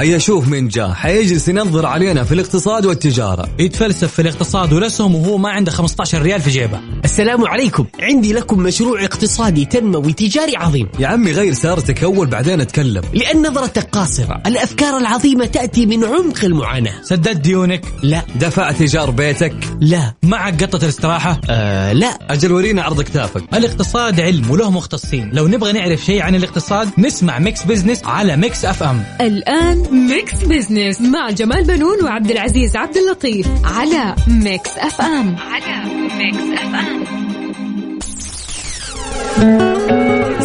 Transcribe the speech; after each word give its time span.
هيا 0.00 0.18
شوف 0.18 0.48
من 0.48 0.68
جاء 0.68 0.90
حيجلس 0.90 1.48
ينظر 1.48 1.86
علينا 1.86 2.24
في 2.24 2.34
الاقتصاد 2.34 2.86
والتجارة. 2.86 3.48
يتفلسف 3.58 4.12
في 4.12 4.22
الاقتصاد 4.22 4.72
والاسهم 4.72 5.14
وهو 5.14 5.38
ما 5.38 5.48
عنده 5.50 5.70
15 5.70 6.22
ريال 6.22 6.40
في 6.40 6.50
جيبه. 6.50 6.80
السلام 7.04 7.44
عليكم. 7.44 7.86
عندي 8.00 8.32
لكم 8.32 8.60
مشروع 8.60 9.04
اقتصادي 9.04 9.64
تنموي 9.64 10.12
تجاري 10.12 10.56
عظيم. 10.56 10.88
يا 10.98 11.08
عمي 11.08 11.32
غير 11.32 11.52
سيارتك 11.52 12.04
أول 12.04 12.26
بعدين 12.26 12.60
أتكلم. 12.60 13.02
لأن 13.14 13.46
نظرتك 13.46 13.88
قاصرة. 13.92 14.42
الأفكار 14.46 14.98
العظيمة 14.98 15.46
تأتي 15.46 15.86
من 15.86 16.04
عمق 16.04 16.44
المعاناة. 16.44 17.02
سددت 17.02 17.36
ديونك. 17.36 17.84
لا. 18.02 18.22
دفعت 18.34 18.80
إيجار 18.80 19.10
بيتك. 19.10 19.54
لا. 19.80 20.14
معك 20.22 20.64
قطة 20.64 20.84
الاستراحة؟ 20.84 21.40
آه 21.50 21.92
لا. 21.92 22.18
أجل 22.30 22.52
ورينا 22.52 22.82
عرض 22.82 23.02
كتافك. 23.02 23.42
الاقتصاد 23.54 24.20
علم 24.20 24.50
وله 24.50 24.70
مختصين. 24.70 25.30
لو 25.32 25.48
نبغى 25.48 25.72
نعرف 25.72 26.04
شيء 26.04 26.22
عن 26.22 26.34
الاقتصاد 26.34 26.90
نسمع 26.98 27.38
Mix 27.38 27.64
Business 27.64 28.04
على 28.04 28.36
Mix 28.36 28.64
FM. 28.64 29.04
الآن 29.20 29.86
Mix 30.08 30.34
Business 30.44 31.00
مع 31.00 31.30
جمال 31.30 31.64
بنون 31.64 32.04
وعبد 32.04 32.30
العزيز 32.30 32.76
عبد 32.76 32.96
اللطيف 32.96 33.46
على 33.64 34.16
Mix 34.26 34.70
FM. 34.78 35.36
على 35.36 35.84
Mix 36.18 36.60
FM. 36.60 36.89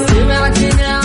سمعتنا 0.07 0.87
على 0.87 1.04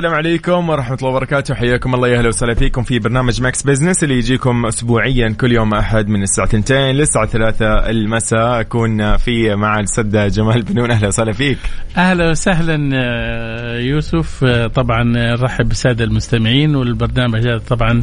السلام 0.00 0.14
عليكم 0.14 0.68
ورحمة 0.68 0.96
الله 0.96 1.10
وبركاته. 1.10 1.54
حياكم 1.54 1.94
الله. 1.94 2.08
يا 2.08 2.18
أهلا 2.18 2.28
وسهلا 2.28 2.54
فيكم 2.54 2.82
في 2.82 2.98
برنامج 2.98 3.42
Mix 3.42 3.62
Business 3.62 4.04
اللي 4.04 4.14
يجيكم 4.18 4.66
أسبوعيا 4.66 5.28
كل 5.40 5.52
يوم 5.52 5.74
أحد 5.74 6.08
من 6.08 6.22
الساعة 6.22 6.48
2 6.54 6.94
للساعة 6.94 7.26
3 7.26 7.66
المساء. 7.90 8.60
أكون 8.60 9.16
في 9.16 9.54
مع 9.54 9.80
الأستاذ 9.80 10.28
جمال 10.28 10.62
بنون. 10.62 10.90
أهلا 10.90 11.08
وسهلا 11.08 11.32
فيك. 11.32 11.58
أهلا 11.96 12.30
وسهلا 12.30 12.90
آه، 12.94 13.78
يوسف. 13.78 14.44
آه، 14.44 14.66
طبعا 14.66 15.02
نرحب 15.04 15.68
بالسادة 15.68 16.04
المستمعين 16.04 16.76
والبرنامج 16.76 17.46
هذا. 17.46 17.58
طبعا 17.58 18.02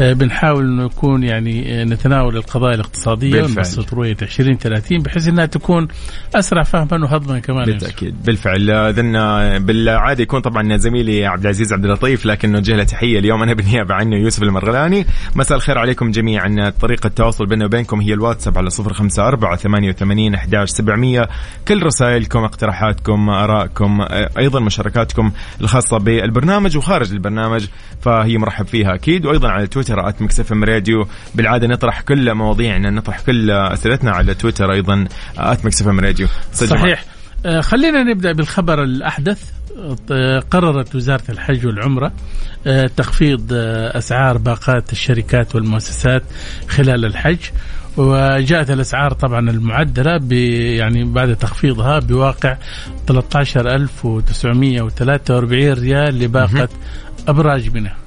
آه، 0.00 0.12
بنحاول 0.12 0.64
إنه 0.64 0.84
يكون 0.84 1.22
يعني 1.22 1.84
نتناول 1.84 2.36
القضايا 2.36 2.74
الاقتصادية 2.74 3.32
بالفعل. 3.32 3.56
ونبسط 3.56 3.94
رؤية 3.94 4.16
2030 4.22 4.98
بحيث 4.98 5.28
إنها 5.28 5.46
تكون 5.46 5.88
أسرع 6.34 6.62
فهما 6.62 7.04
وهضما 7.04 7.38
كمان. 7.38 7.64
بالتأكيد. 7.64 8.14
بالفعل. 8.24 8.70
إذن 8.70 9.12
بالعادة 9.66 10.22
يكون 10.22 10.40
طبعا 10.40 10.76
زميلي 10.76 11.11
عبد 11.12 11.42
العزيز 11.42 11.72
عبد 11.72 11.84
اللطيف 11.84 12.26
لكن 12.26 12.52
نوجه 12.52 12.76
له 12.76 12.84
تحية 12.84 13.18
اليوم. 13.18 13.42
أنا 13.42 13.54
بالنيابة 13.54 13.94
عنه 13.94 14.16
يوسف 14.16 14.42
المرغلاني. 14.42 15.06
مساء 15.36 15.56
الخير 15.56 15.78
عليكم 15.78 16.10
جميعا. 16.10 16.72
طريقة 16.80 17.06
التواصل 17.06 17.46
بيننا 17.46 17.64
وبينكم 17.64 18.00
هي 18.00 18.12
الواتساب 18.14 18.58
على 18.58 18.70
054 18.70 19.56
88 19.56 20.34
11 20.34 20.66
700 20.66 21.28
كل 21.68 21.82
رسائلكم 21.82 22.38
اقتراحاتكم 22.38 23.30
آرائكم 23.30 24.00
آه، 24.00 24.30
أيضا 24.38 24.60
مشاركاتكم 24.60 25.32
الخاصة 25.60 25.98
بالبرنامج 25.98 26.76
وخارج 26.76 27.12
البرنامج 27.12 27.66
فهي 28.02 28.38
مرحب 28.38 28.66
فيها 28.66 28.94
أكيد. 28.94 29.26
وأيضا 29.26 29.48
على 29.48 29.66
تويتر 29.66 30.12
مكسف 30.20 30.52
راديو. 30.52 31.06
بالعادة 31.34 31.66
نطرح 31.66 32.00
كل 32.00 32.34
مواضيعنا 32.34 32.90
نطرح 32.90 33.20
كل 33.20 33.50
أسئلتنا 33.50 34.10
على 34.10 34.34
تويتر 34.34 34.72
أيضا 34.72 35.04
at 35.38 35.64
Mix 35.64 35.77
FM 35.77 35.86
Radio. 35.86 36.26
صحيح. 36.52 37.11
خلينا 37.60 38.02
نبدأ 38.02 38.32
بالخبر 38.32 38.82
الأحدث. 38.82 39.50
آه، 40.10 40.38
قررت 40.38 40.94
وزارة 40.94 41.22
الحج 41.28 41.66
والعمرة 41.66 42.12
آه، 42.66 42.90
تخفيض 42.96 43.52
آه، 43.52 43.98
أسعار 43.98 44.38
باقات 44.38 44.92
الشركات 44.92 45.54
والمؤسسات 45.54 46.22
خلال 46.68 47.04
الحج. 47.04 47.38
وجاءت 47.96 48.70
الأسعار 48.70 49.12
طبعا 49.12 49.50
المعدلة 49.50 50.16
ب 50.16 50.32
يعني 50.32 51.04
بعد 51.04 51.36
تخفيضها 51.36 51.98
بواقع 51.98 52.56
13943 53.06 55.72
ريال 55.72 56.18
لباقة 56.18 56.68
أبراج 57.28 57.74
منى 57.74 58.01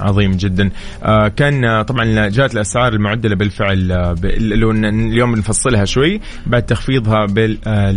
عظيم 0.00 0.32
جدا. 0.32 0.70
آه 1.04 1.28
كان 1.28 1.64
آه، 1.64 1.82
طبعا 1.82 2.28
جاءت 2.28 2.54
الأسعار 2.54 2.92
المعدلة 2.92 3.36
بالفعل 3.36 3.92
آه 3.92 4.14
لو 4.38 4.70
اليوم 4.70 5.34
بنفصلها 5.34 5.84
شوي 5.84 6.20
بعد 6.46 6.62
تخفيضها 6.62 7.26
بال- 7.26 7.58
آه 7.66 7.90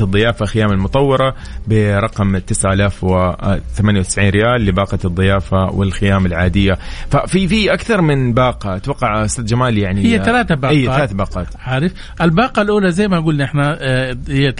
الضيافة 0.00 0.46
خيام 0.46 0.72
المطورة 0.72 1.34
برقم 1.66 2.38
9098 2.38 4.28
ريال 4.28 4.64
لباقة 4.66 4.98
الضيافة 5.04 5.64
والخيام 5.72 6.26
العادية. 6.26 6.78
ففي 7.10 7.48
في 7.48 7.72
أكثر 7.72 8.00
من 8.00 8.32
باقة 8.34 8.76
أتوقع 8.76 9.24
أستاذ 9.24 9.44
جمال 9.44 9.78
يعني 9.78 10.04
هي 10.04 10.24
ثلاثة 10.24 10.54
باقات. 10.54 10.76
إي 10.76 10.86
ثلاث 10.86 11.12
باقات. 11.12 11.46
عارف؟ 11.66 11.92
الباقة 12.20 12.62
الأولى 12.62 12.92
زي 12.92 13.08
ما 13.08 13.20
قلنا 13.20 13.44
إحنا 13.44 13.78
هي 14.28 14.52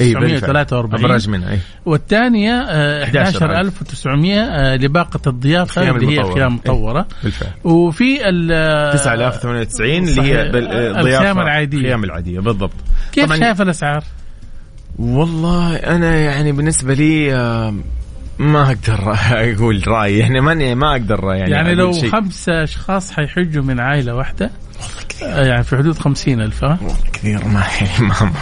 إي 0.00 0.14
بالفعل. 0.14 0.40
13943 0.40 1.04
ابراج 1.04 1.28
منها 1.28 1.52
آه، 2.70 3.04
11900 3.04 4.40
آه، 4.40 4.76
خيام 5.68 5.96
اللي 5.96 6.20
هي. 6.20 6.34
خيام 6.34 6.54
مطورة 6.54 7.06
بالفعل 7.22 7.50
وفي 7.64 8.28
ال 8.28 8.48
9098 8.94 9.90
اللي 9.90 10.10
هي 10.10 10.14
صحيح. 10.16 10.52
بالضيافه 10.52 11.00
الخيام 11.00 11.40
العادية. 11.40 11.78
الخيام 11.78 12.04
العادية 12.04 12.40
بالضبط 12.40 12.72
كيف 13.12 13.32
شايف 13.32 13.62
الأسعار؟ 13.62 14.04
والله 14.98 15.76
أنا 15.76 16.16
يعني 16.16 16.52
بالنسبة 16.52 16.94
لي 16.94 17.34
آه، 17.34 17.74
ما 18.38 18.62
أقدر 18.62 19.14
أقول 19.54 19.88
رايي 19.88 20.18
يعني 20.18 20.40
ماني 20.40 20.74
ما 20.74 20.92
أقدر 20.92 21.24
يعني 21.24 21.50
يعني 21.50 21.74
لو 21.74 21.92
شيء. 21.92 22.10
خمسة 22.10 22.62
أشخاص 22.62 23.12
حيحجوا 23.12 23.62
من 23.62 23.80
عائلة 23.80 24.14
واحدة 24.14 24.50
آه، 25.22 25.44
يعني 25.44 25.62
في 25.62 25.76
حدود 25.76 25.98
خمسين 25.98 26.40
ألف 26.40 26.64
ها؟ 26.64 26.78
كثير 27.12 27.44
ما 27.44 27.62
ما, 28.00 28.32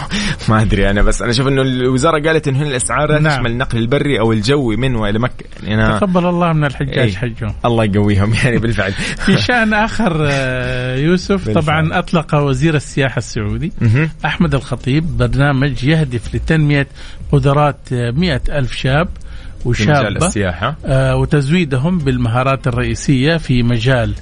ما, 0.49 0.61
أدري 0.61 0.89
أنا 0.89 1.01
بس 1.01 1.21
أنا 1.21 1.31
أشوف 1.31 1.47
إنه 1.47 1.61
الوزارة 1.61 2.27
قالت 2.27 2.47
انه 2.47 2.61
الأسعار 2.61 3.11
لا 3.11 3.19
نعم. 3.19 3.33
تشمل 3.33 3.51
النقل 3.51 3.77
البري 3.77 4.19
أو 4.19 4.31
الجوي 4.31 4.75
من 4.75 4.95
وإلى 4.95 5.19
مكة 5.19 5.45
يعني 5.63 5.85
أنا 5.85 5.97
تقبل 5.97 6.25
الله 6.25 6.53
من 6.53 6.65
الحجاج 6.65 6.97
إيه. 6.97 7.15
حجهم 7.15 7.53
الله 7.65 7.83
يقويهم 7.83 8.33
يعني 8.43 8.57
بالفعل 8.57 8.91
في 8.93 9.37
شأن 9.37 9.73
آخر 9.73 10.27
آه، 10.29 10.95
يوسف 10.95 11.45
بالفعل. 11.45 11.63
طبعا 11.63 11.99
أطلق 11.99 12.35
وزير 12.35 12.75
السياحة 12.75 13.17
السعودي. 13.17 13.71
أحمد 14.25 14.55
الخطيب 14.55 15.17
برنامج 15.17 15.83
يهدف 15.83 16.35
لتنمية 16.35 16.87
قدرات 17.31 17.77
مئة 17.91 18.41
ألف 18.49 18.73
شاب 18.73 19.07
في 19.63 19.69
مجال 19.83 19.91
وشابة 20.15 20.27
السياحة. 20.27 20.75
آه، 20.85 21.15
وتزويدهم 21.15 21.97
بالمهارات 21.97 22.67
الرئيسية 22.67 23.37
في 23.37 23.63
مجال 23.63 24.13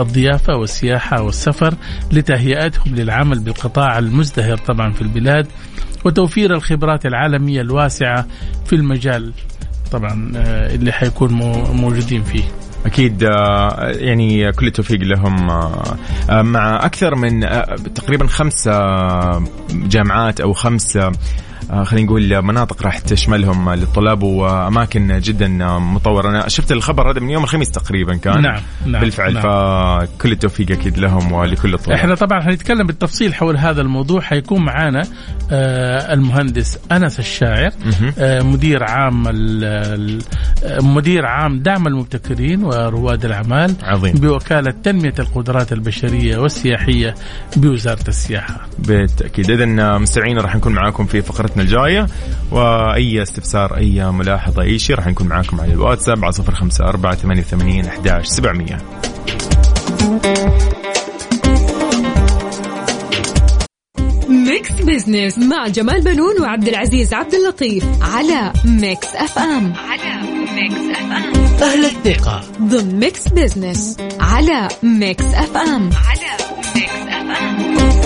الضيافة 0.00 0.56
والسياحة 0.56 1.22
والسفر 1.22 1.74
لتهيئتهم 2.12 2.94
للعمل 2.94 3.38
بالقطاع 3.38 3.98
المزدهر 3.98 4.56
طبعا 4.56 4.92
في 4.92 5.02
البلاد 5.02 5.46
وتوفير 6.04 6.54
الخبرات 6.54 7.06
العالمية 7.06 7.60
الواسعة 7.60 8.26
في 8.66 8.72
المجال 8.76 9.32
طبعا 9.92 10.32
آه، 10.36 10.74
اللي 10.74 10.92
حيكون 10.92 11.32
مو- 11.32 11.72
موجودين 11.72 12.22
فيه. 12.22 12.42
أكيد 12.86 13.24
آه، 13.24 13.90
يعني 13.90 14.52
كل 14.52 14.66
التوفيق 14.66 15.00
لهم. 15.00 15.50
آه، 15.50 15.96
آه، 16.30 16.42
مع 16.42 16.84
أكثر 16.86 17.14
من 17.14 17.40
تقريبا 17.94 18.26
خمس 18.26 18.68
جامعات 19.70 20.40
أو 20.40 20.52
خمس 20.52 20.98
خلينا 21.84 22.06
نقول 22.06 22.42
مناطق 22.42 22.82
راح 22.82 22.98
تشملهم 22.98 23.70
للطلاب 23.70 24.22
وأماكن 24.22 25.18
جدا 25.18 25.64
آه، 25.64 25.78
مطورة 25.78 26.30
أنا 26.30 26.48
شفت 26.48 26.72
الخبر 26.72 27.10
هذا 27.10 27.20
من 27.20 27.30
يوم 27.30 27.44
الخميس 27.44 27.70
تقريبا 27.70 28.16
كان 28.16 28.42
نعم، 28.42 28.60
نعم، 28.86 29.00
بالفعل 29.00 29.34
نعم. 29.34 29.42
فكل 29.42 30.32
التوفيق 30.32 30.70
أكيد 30.70 30.98
لهم 30.98 31.32
ولكل 31.32 31.74
الطلاب 31.74 31.98
إحنا 31.98 32.14
طبعا 32.14 32.40
حنتكلم 32.40 32.86
بالتفصيل 32.86 33.34
حول 33.34 33.56
هذا 33.56 33.80
الموضوع 33.80 34.20
حيكون 34.20 34.64
معانا 34.64 35.02
آه 35.52 36.12
المهندس 36.12 36.78
أنس 36.92 37.18
الشاعر. 37.18 37.70
آه 38.18 38.42
مدير 38.42 38.84
عام 38.84 39.24
آه، 39.26 40.18
مدير 40.80 41.26
عام 41.26 41.58
دعم 41.58 41.86
المبتكرين 41.86 42.64
ورواد 42.64 43.24
الأعمال 43.24 43.74
عظيم. 43.82 44.14
بوكالة 44.14 44.74
تنمية 44.82 45.14
القدرات 45.18 45.72
البشرية 45.72 46.38
والسياحية 46.38 47.14
بوزارة 47.56 48.08
السياحة 48.08 48.60
بالتأكيد 48.78 49.50
اذا 49.50 49.98
مستمعين 49.98 50.38
راح 50.38 50.56
نكون 50.56 50.72
معاكم 50.72 51.06
في 51.06 51.20
فقرتنا 51.56 51.62
الجاية. 51.62 52.06
وأي 52.50 53.22
استفسار 53.22 53.76
أي 53.76 54.12
ملاحظة 54.12 54.62
أي 54.62 54.78
شيء 54.78 54.96
راح 54.96 55.06
نكون 55.06 55.28
معاكم 55.28 55.60
على 55.60 55.72
الواتساب 55.72 56.24
على 56.24 56.32
054 56.32 57.42
88 57.42 57.86
11 57.86 58.24
700 58.24 58.78
Mix 64.28 64.72
Business 64.72 65.38
مع 65.38 65.68
جمال 65.68 66.00
بنون 66.04 66.40
وعبد 66.42 66.68
العزيز 66.68 67.14
عبد 67.14 67.34
اللطيف 67.34 67.84
على 68.02 68.52
Mix 68.64 69.16
FM 69.16 69.72
على 69.76 70.20
Mix 70.54 70.80
FM 70.90 71.34
أهل 71.62 71.84
الثقة. 71.84 72.40
ضمن 72.62 73.00
Mix 73.00 73.28
Business 73.28 73.96
على 74.20 74.68
Mix 74.82 75.24
FM 75.24 75.90
على 76.08 76.36
Mix 76.74 76.92
FM 77.08 77.96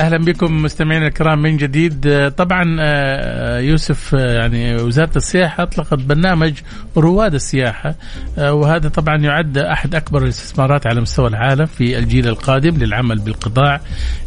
أهلا 0.00 0.18
بكم 0.18 0.62
مستمعينا 0.62 1.06
الكرام 1.06 1.42
من 1.42 1.56
جديد. 1.56 2.06
آه، 2.06 2.28
طبعا 2.28 2.76
آه، 2.80 3.58
يوسف 3.58 4.14
آه، 4.14 4.32
يعني 4.32 4.76
وزارة 4.76 5.10
السياحة 5.16 5.62
أطلقت 5.62 5.94
برنامج 5.94 6.52
رواد 6.96 7.34
السياحة. 7.34 7.94
وهذا 8.38 8.88
طبعا 8.88 9.16
يعد 9.16 9.58
أحد 9.58 9.94
أكبر 9.94 10.22
الاستثمارات 10.22 10.86
على 10.86 11.00
مستوى 11.00 11.28
العالم 11.28 11.66
في 11.66 11.98
الجيل 11.98 12.28
القادم 12.28 12.76
للعمل 12.76 13.18
بالقطاع. 13.18 13.80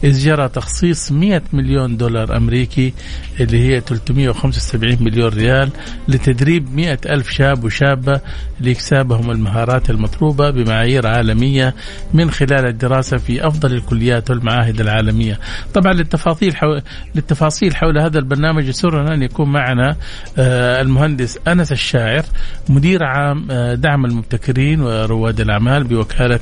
إذ 0.03 0.19
جرى 0.19 0.49
تخصيص 0.49 1.11
100 1.11 1.41
مليون 1.53 1.97
دولار 1.97 2.37
أمريكي 2.37 2.93
اللي 3.39 3.59
هي 3.59 3.81
375 3.81 4.97
مليون 5.01 5.33
ريال 5.33 5.69
لتدريب 6.07 6.75
100 6.75 6.99
ألف 7.05 7.29
شاب 7.29 7.63
وشابة 7.63 8.21
لإكسابهم 8.59 9.31
المهارات 9.31 9.89
المطلوبة 9.89 10.49
بمعايير 10.49 11.07
عالمية 11.07 11.75
من 12.13 12.31
خلال 12.31 12.67
الدراسة 12.67 13.17
في 13.17 13.47
أفضل 13.47 13.73
الكليات 13.73 14.29
والمعاهد 14.29 14.81
العالمية. 14.81 15.39
طبعا 15.73 15.93
للتفاصيل 15.93 16.55
حول 16.55 16.81
للتفاصيل 17.15 17.75
حول 17.75 17.97
هذا 17.97 18.19
البرنامج 18.19 18.67
يسرنا 18.67 19.13
أن 19.13 19.21
يكون 19.21 19.51
معنا 19.51 19.95
آه، 20.37 20.81
المهندس 20.81 21.39
أنس 21.47 21.71
الشاعر 21.71 22.23
مدير 22.69 23.03
عام 23.03 23.47
آه، 23.51 23.75
دعم 23.75 24.05
المبتكرين 24.05 24.81
ورواد 24.81 25.41
الأعمال 25.41 25.83
بوكالة 25.83 26.39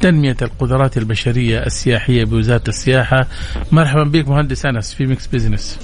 تنمية 0.00 0.36
القدرات 0.42 0.96
البشرية 0.98 1.66
السياحية 1.66 2.24
بوزارة 2.24 2.64
السياحة. 2.68 3.26
مرحبا 3.72 4.04
بك 4.04 4.28
مهندس 4.28 4.66
أنس 4.66 4.94
في 4.94 5.06
Mix 5.06 5.26
Business 5.26 5.78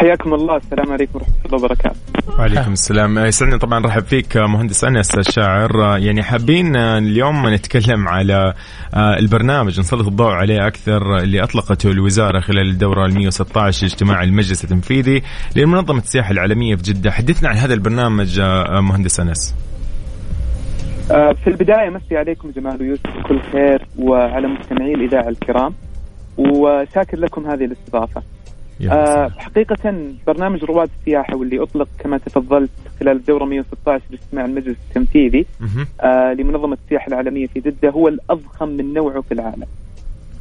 حياكم 0.00 0.34
الله. 0.34 0.56
السلام 0.56 0.92
عليكم 0.92 1.18
ورحمة 1.18 1.34
الله 1.46 1.58
وبركاته. 1.58 1.96
وعليكم 2.38 2.72
السلام. 2.72 3.18
يسعدني 3.18 3.58
طبعا. 3.58 3.86
رحب 3.86 4.02
فيك 4.02 4.36
مهندس 4.36 4.84
أنس 4.84 5.14
الشاعر. 5.14 5.98
يعني 5.98 6.22
حابين 6.22 6.76
اليوم 6.76 7.48
نتكلم 7.48 8.08
على 8.08 8.54
آه، 8.94 9.18
البرنامج. 9.18 9.80
نسلط 9.80 10.06
الضوء 10.06 10.30
عليه 10.30 10.66
أكثر 10.66 11.16
اللي 11.16 11.42
أطلقته 11.42 11.90
الوزارة 11.90 12.40
خلال 12.40 12.70
الدورة 12.70 13.06
ال 13.06 13.14
116 13.14 13.86
اجتماع 13.86 14.22
المجلس 14.22 14.64
التنفيذي 14.64 15.22
لمنظمة 15.56 15.98
السياحة 15.98 16.30
العالمية 16.30 16.76
في 16.76 16.82
جدة. 16.82 17.10
حدثنا 17.10 17.48
عن 17.48 17.56
هذا 17.56 17.74
البرنامج 17.74 18.40
آه، 18.40 18.80
مهندس 18.80 19.20
أنس. 19.20 19.54
آه، 21.10 21.32
في 21.32 21.50
البداية 21.50 21.90
مسي 21.90 22.16
عليكم 22.16 22.50
جمال 22.50 22.80
ويوسف 22.80 23.06
بكل 23.06 23.40
خير 23.52 23.86
وعلى 23.98 24.48
مستمعي 24.48 24.94
الإذاعة 24.94 25.28
الكرام. 25.28 25.74
وشاكر 26.38 27.18
لكم 27.18 27.46
هذه 27.46 27.64
الاستضافة. 27.64 28.20
يا 28.20 28.39
آه،. 28.88 29.28
حقيقة 29.38 29.94
برنامج 30.26 30.64
رواد 30.64 30.90
السياحة 31.00 31.36
واللي 31.36 31.62
أطلق 31.62 31.88
كما 31.98 32.18
تفضلت 32.18 32.70
خلال 33.00 33.16
الدورة 33.16 33.44
116 33.44 34.04
لاجتماع 34.10 34.44
المجلس 34.44 34.76
التنفيذي. 34.88 35.46
آه، 36.00 36.32
لمنظمة 36.32 36.78
السياحة 36.84 37.08
العالمية 37.08 37.46
في 37.46 37.60
جدة 37.60 37.90
هو 37.90 38.08
الأضخم 38.08 38.68
من 38.68 38.94
نوعه 38.94 39.20
في 39.20 39.34
العالم 39.34 39.66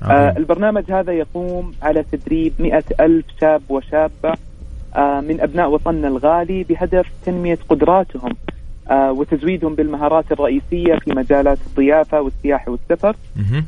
آه، 0.03 0.05
عظيم. 0.05 0.37
البرنامج 0.37 0.91
هذا 0.91 1.13
يقوم 1.13 1.73
على 1.81 2.03
تدريب 2.11 2.53
مئة 2.59 2.83
ألف 2.99 3.25
شاب 3.41 3.61
وشابة 3.69 4.33
آه، 4.95 5.21
من 5.21 5.41
أبناء 5.41 5.69
وطننا 5.69 6.07
الغالي 6.07 6.63
بهدف 6.63 7.07
تنمية 7.25 7.59
قدراتهم 7.69 8.35
آه، 8.89 9.11
وتزويدهم 9.11 9.75
بالمهارات 9.75 10.31
الرئيسية 10.31 10.95
في 10.95 11.11
مجالات 11.11 11.57
الضيافة 11.67 12.21
والسياحة 12.21 12.71
والسفر. 12.71 13.15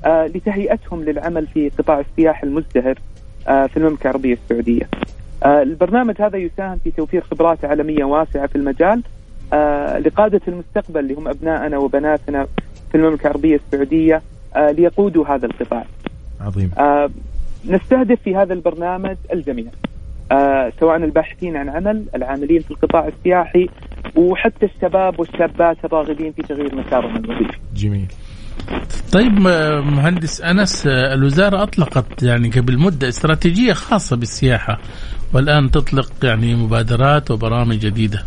آه، 0.06 0.28
لتهيئتهم 0.28 1.04
للعمل 1.04 1.48
في 1.48 1.70
قطاع 1.70 2.00
السياحة 2.00 2.48
المزدهر 2.48 2.92
آه، 2.92 3.11
في 3.46 3.78
المملكة 3.78 4.04
العربية 4.04 4.34
السعودية. 4.34 4.90
آه، 5.44 5.62
البرنامج 5.62 6.22
هذا 6.22 6.38
يساهم 6.38 6.78
في 6.84 6.92
توفير 6.92 7.22
خبرات 7.22 7.66
عالمية 7.66 8.04
واسعة 8.04 8.48
في 8.48 8.56
المجال. 8.56 9.04
آه، 9.54 10.00
لقادة 10.00 10.42
المستقبل 10.48 11.00
اللي 11.00 11.14
هم 11.14 11.28
أبنائنا 11.28 11.78
وبناتنا 11.78 12.48
في 12.92 12.98
المملكة 12.98 13.28
العربية 13.28 13.56
السعودية 13.66 14.22
آه، 14.56 14.72
ليقودوا 14.72 15.26
هذا 15.28 15.46
القطاع. 15.46 15.86
عظيم. 16.42 16.72
آه، 16.78 17.10
نستهدف 17.66 18.20
في 18.22 18.36
هذا 18.36 18.54
البرنامج 18.54 19.16
الجميع. 19.34 19.66
آه، 20.32 20.72
سواء 20.80 20.96
الباحثين 20.96 21.58
عن 21.58 21.70
عمل 21.70 22.06
العاملين 22.16 22.62
في 22.62 22.72
القطاع 22.72 23.08
السياحي 23.08 23.70
وحتى 24.16 24.66
الشباب 24.66 25.20
والشابات 25.20 25.86
الراغبين 25.86 26.32
في 26.32 26.42
تغيير 26.42 26.76
مسارهم 26.76 27.16
الوظيفي 27.16 27.58
جميل. 27.76 28.08
طيب 29.14 29.32
مهندس 29.86 30.42
أنس 30.42 30.88
الوزارة 30.88 31.64
أطلقت 31.64 32.24
يعني 32.24 32.50
قبل 32.50 32.78
مدة 32.80 33.08
استراتيجية 33.10 33.74
خاصة 33.74 34.16
بالسياحة 34.16 34.80
والآن 35.34 35.72
تطلق 35.72 36.12
يعني 36.24 36.56
مبادرات 36.56 37.32
وبرامج 37.32 37.80
جديدة 37.80 38.24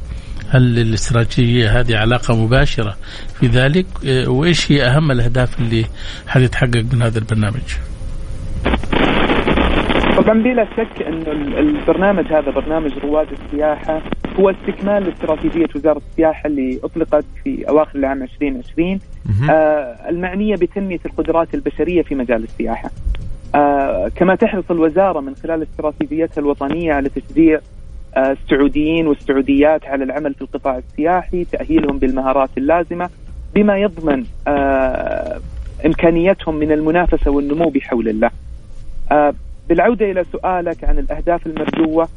هل 0.50 0.78
الاستراتيجية 0.78 1.80
هذه 1.80 1.96
علاقة 1.96 2.44
مباشرة 2.44 2.96
في 3.40 3.46
ذلك 3.46 3.86
آه، 4.06 4.28
وإيش 4.28 4.72
هي 4.72 4.82
أهم 4.86 5.10
الأهداف 5.10 5.60
اللي 5.60 5.84
حتتحقق 6.26 6.84
من 6.92 7.02
هذا 7.02 7.18
البرنامج؟ 7.18 7.62
طبعا 10.16 10.42
بلا 10.42 10.64
شك 10.76 11.02
إنه 11.02 11.32
ال- 11.32 11.58
البرنامج 11.58 12.26
هذا 12.32 12.50
برنامج 12.50 12.90
رواد 13.02 13.26
السياحة 13.32 14.02
هو 14.40 14.50
استكمال 14.50 15.02
لاستراتيجيه 15.04 15.66
وزارة 15.76 16.02
السياحة 16.10 16.46
اللي 16.46 16.80
أطلقت 16.84 17.24
في 17.44 17.68
أواخر 17.68 17.98
العام 17.98 18.22
2020 18.22 19.00
مهم. 19.26 19.50
آه 19.50 20.08
المعنية 20.08 20.54
بتنمية 20.56 20.98
القدرات 21.06 21.54
البشرية 21.54 22.02
في 22.02 22.14
مجال 22.14 22.44
السياحة. 22.44 22.90
آه 23.54 24.08
كما 24.16 24.34
تحرص 24.34 24.64
الوزارة 24.70 25.20
من 25.20 25.34
خلال 25.36 25.62
استراتيجيتها 25.62 26.40
الوطنية 26.40 26.92
على 26.92 27.08
تشجيع 27.08 27.60
آه 28.16 28.32
السعوديين 28.32 29.06
والسعوديات 29.06 29.84
على 29.86 30.04
العمل 30.04 30.34
في 30.34 30.42
القطاع 30.42 30.78
السياحي، 30.78 31.44
تأهيلهم 31.44 31.98
بالمهارات 31.98 32.50
اللازمة 32.58 33.10
بما 33.54 33.78
يضمن 33.78 34.24
آه 34.48 35.40
إمكانيتهم 35.86 36.54
من 36.54 36.72
المنافسة 36.72 37.30
والنمو 37.30 37.68
بحول 37.68 38.08
الله. 38.08 38.30
آه 39.12 39.34
بالعودة 39.68 40.10
إلى 40.10 40.24
سؤالك 40.32 40.84
عن 40.84 40.98
الأهداف 40.98 41.46
المرجوة 41.46 42.08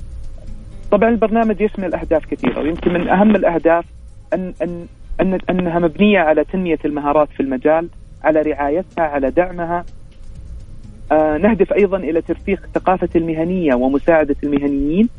طبعا 0.92 1.10
البرنامج 1.10 1.62
يشمل 1.62 1.94
اهداف 1.96 2.26
كثيره 2.26 2.60
ويمكن 2.60 2.94
من 2.94 3.08
أهم 3.10 3.36
الأهداف 3.36 3.86
ان 4.34 4.54
ان 4.62 4.86
ان 5.22 5.40
أنها 5.50 5.80
مبنية 5.80 6.20
على 6.20 6.44
تنمية 6.44 6.78
المهارات 6.86 7.30
في 7.30 7.40
المجال، 7.40 7.88
على 8.24 8.42
رعايتها، 8.42 9.04
على 9.04 9.32
دعمها. 9.32 9.86
آه 11.12 11.38
نهدف 11.38 11.74
أيضا 11.74 11.98
إلى 11.98 12.22
ترسيخ 12.22 12.60
الثقافة 12.64 13.10
المهنية 13.16 13.74
ومساعدة 13.76 14.36
المهنيين. 14.44 15.10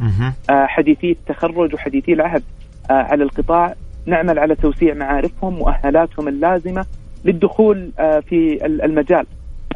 آه 0.51 0.67
حديثي 0.67 1.11
التخرج 1.11 1.75
وحديثي 1.75 2.13
العهد 2.13 2.43
آه 2.91 2.93
على 2.93 3.25
القطاع، 3.25 3.75
نعمل 4.07 4.39
على 4.39 4.55
توسيع 4.55 4.95
معارفهم 4.95 5.55
مؤهلاتهم 5.55 6.29
اللازمة 6.29 6.87
للدخول 7.25 7.91
آه 7.99 8.21
في 8.21 8.67
ال- 8.67 8.83
المجال. 8.83 9.27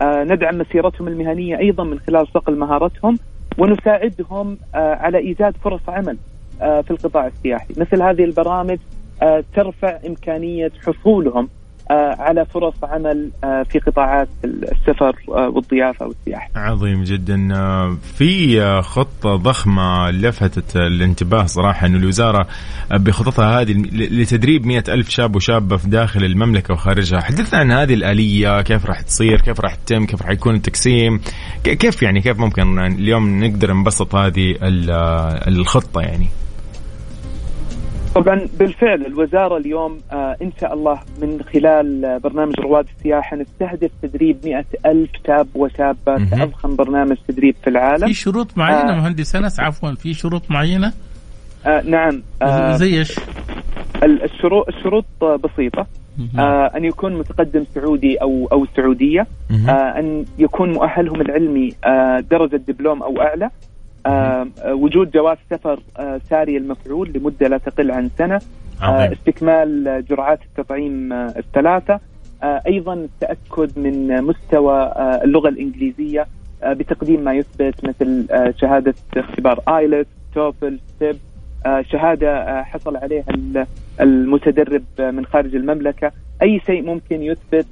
آه 0.01 0.25
ندعم 0.25 0.59
مسيرتهم 0.59 1.09
المهنية 1.09 1.59
أيضا 1.59 1.85
من 1.85 1.99
خلال 1.99 2.27
صقل 2.29 2.57
مهارتهم 2.59 3.19
ونساعدهم 3.59 4.59
آه 4.75 4.95
على 4.95 5.19
إيجاد 5.19 5.57
فرص 5.57 5.89
عمل 5.89 6.17
آه 6.63 6.81
في 6.81 6.91
القطاع 6.91 7.27
السياحي، 7.27 7.75
مثل 7.77 8.03
هذه 8.03 8.25
البرامج 8.25 8.79
آه 9.23 9.45
ترفع 9.55 9.99
إمكانية 10.07 10.73
حصولهم. 10.87 11.49
على 12.19 12.45
فرص 12.45 12.75
عمل 12.83 13.31
آه، 13.45 13.63
في 13.63 13.79
قطاعات 13.79 14.29
السفر 14.45 15.17
آه، 15.29 15.49
والضيافة 15.49 16.07
والسياحه. 16.07 16.51
عظيم 16.57 17.03
جدا. 17.05 17.49
آه، 17.55 17.97
في 18.17 18.63
آه، 18.63 18.81
خطة 18.81 19.37
ضخمة 19.37 20.11
لفتت 20.11 20.77
الانتباه 20.77 21.45
صراحة 21.47 21.87
أن 21.87 21.97
الوزارة 21.97 22.47
آه، 22.93 22.97
بخططها 22.97 23.61
هذه 23.61 23.73
لتدريب 23.93 24.67
مئة 24.67 24.95
ألف 24.95 25.09
شاب 25.09 25.37
وشابة 25.37 25.77
في 25.77 25.89
داخل 25.89 26.25
المملكة 26.25 26.75
وخارجها. 26.75 27.21
حدثنا 27.21 27.61
عن 27.61 27.73
هذه 27.73 27.95
الآلية 27.95 28.63
كيف 28.63 28.87
راح 28.87 29.01
تصير 29.01 29.41
كيف 29.41 29.61
راح 29.61 29.75
تتم 29.75 30.07
كيف 30.07 30.23
راح 30.23 30.31
يكون 30.31 30.55
التقسيم؟ 30.55 31.21
كيف 31.65 32.03
يعني 32.03 32.21
كيف 32.21 32.39
ممكن 32.39 32.79
اليوم 32.79 33.45
نقدر 33.45 33.75
نبسط 33.75 34.15
هذه 34.15 34.51
ال- 34.63 34.91
آه، 34.91 35.49
الخطة 35.49 36.01
يعني؟ 36.01 36.27
طبعا 38.15 38.41
بالفعل 38.59 39.07
الوزارة 39.07 39.57
اليوم 39.57 39.99
آه، 40.13 40.37
إن 40.43 40.53
شاء 40.61 40.75
الله 40.75 41.01
من 41.23 41.41
خلال 41.53 42.05
آه، 42.05 42.19
برنامج 42.19 42.61
رواد 42.61 42.87
السياحة 42.99 43.37
نستهدف 43.37 43.91
تدريب 44.03 44.37
مئة 44.45 44.65
ألف 44.87 45.11
شاب 45.27 45.47
وشابة 45.55 45.97
مهم. 46.19 46.29
كأضخم 46.29 46.77
برنامج 46.77 47.17
تدريب 47.29 47.55
في 47.65 47.71
العالم. 47.71 48.07
في 48.07 48.15
شروط 48.15 48.59
معينة 48.59 48.93
آه. 48.93 48.97
مهندس 48.97 49.37
أنس 49.37 49.61
عفوا 49.61 49.95
في 49.95 50.15
شروط 50.15 50.43
معينة 50.51 50.93
آه 51.67 51.83
نعم 51.83 52.23
آه 52.43 52.77
زي 52.77 52.99
إيش؟ 52.99 53.19
ال- 54.03 54.23
الشروط 54.25 54.69
الشروط 54.69 55.05
بسيطة 55.25 55.87
آه 56.39 56.71
أن 56.77 56.85
يكون 56.85 57.15
متقدم 57.19 57.65
سعودي 57.75 58.17
أو 58.17 58.49
أو 58.53 58.67
سعودية. 58.77 59.27
آه 59.69 59.71
أن 59.73 60.25
يكون 60.39 60.73
مؤهلهم 60.73 61.21
العلمي 61.21 61.73
آه 61.85 62.21
درجة 62.31 62.57
دبلوم 62.57 63.03
أو 63.03 63.21
أعلى 63.23 63.51
وجود 64.67 65.11
جواز 65.11 65.37
سفر 65.51 65.81
آه 65.97 66.21
ساري 66.31 66.57
المفعول 66.57 67.13
لمدة 67.15 67.49
لا 67.49 67.59
تقل 67.59 67.91
عن 67.91 68.11
سنة. 68.19 68.35
آه 68.83 68.85
عظيم. 68.85 69.13
استكمال 69.13 70.05
جرعات 70.11 70.41
التطعيم 70.43 71.13
آه 71.13 71.35
الثلاثة. 71.39 72.01
أيضا 72.45 72.95
التأكد 72.95 73.79
من 73.79 74.23
مستوى 74.23 74.93
اللغة 75.25 75.49
الإنجليزية 75.49 76.27
بتقديم 76.67 77.21
ما 77.25 77.35
يثبت 77.35 77.85
مثل 77.85 78.27
شهادة 78.61 78.95
اختبار 79.17 79.61
IELTS 79.69 80.07
TOEFL 80.35 80.79
STEP 80.97 81.17
آه 81.67 81.83
شهادة 81.83 82.63
حصل 82.63 82.97
عليها 82.97 83.25
ال- 83.31 83.67
المتدرب 84.01 84.83
من 84.99 85.27
خارج 85.27 85.55
المملكة. 85.57 86.13
أي 86.43 86.61
شيء 86.67 86.83
ممكن 86.83 87.23
يثبت 87.23 87.67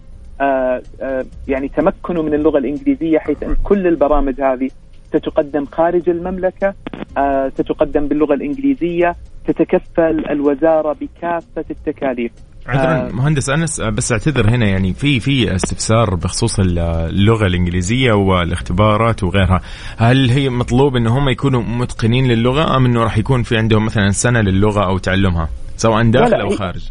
يعني 1.49 1.69
تمكنه 1.77 2.23
من 2.23 2.35
اللغة 2.35 2.59
الإنجليزية 2.59 3.19
حيث 3.19 3.43
أن 3.43 3.57
كل 3.65 3.87
البرامج 3.87 4.41
هذه 4.41 4.71
ستقدم 5.17 5.65
خارج 5.65 6.09
المملكة 6.09 6.75
آه، 7.19 7.49
ستقدم 7.55 8.09
باللغة 8.09 8.35
الإنجليزية 8.35 9.17
تتكفل 9.47 10.25
الوزارة 10.31 10.93
بكافة 11.01 11.65
التكاليف 11.71 12.33
عذرا 12.67 13.09
آه. 13.09 13.13
مهندس 13.13 13.51
أنس 13.51 13.81
آه، 13.81 13.91
بس 13.91 14.13
أعتذر 14.13 14.49
هنا 14.51 14.67
يعني 14.67 14.95
في 14.95 15.21
في 15.21 15.55
استفسار 15.55 16.15
بخصوص 16.15 16.61
ال- 16.61 16.79
اللغة 16.79 17.47
الإنجليزية 17.47 18.13
والاختبارات 18.13 19.23
وغيرها، 19.23 19.61
هل 19.97 20.31
هي 20.31 20.49
مطلوب 20.49 20.97
إن 20.97 21.07
هم 21.07 21.29
يكونوا 21.29 21.63
متقنين 21.63 22.27
للغة 22.29 22.77
أم 22.77 22.85
إنه 22.87 23.03
راح 23.03 23.19
يكون 23.19 23.43
في 23.43 23.57
عندهم 23.59 23.85
مثلا 23.85 24.11
سنة 24.11 24.41
للغة 24.41 24.85
أو 24.87 24.99
تعلمها 24.99 25.49
سواء 25.77 26.11
داخل 26.11 26.41
أو 26.41 26.49
خارج؟ 26.51 26.91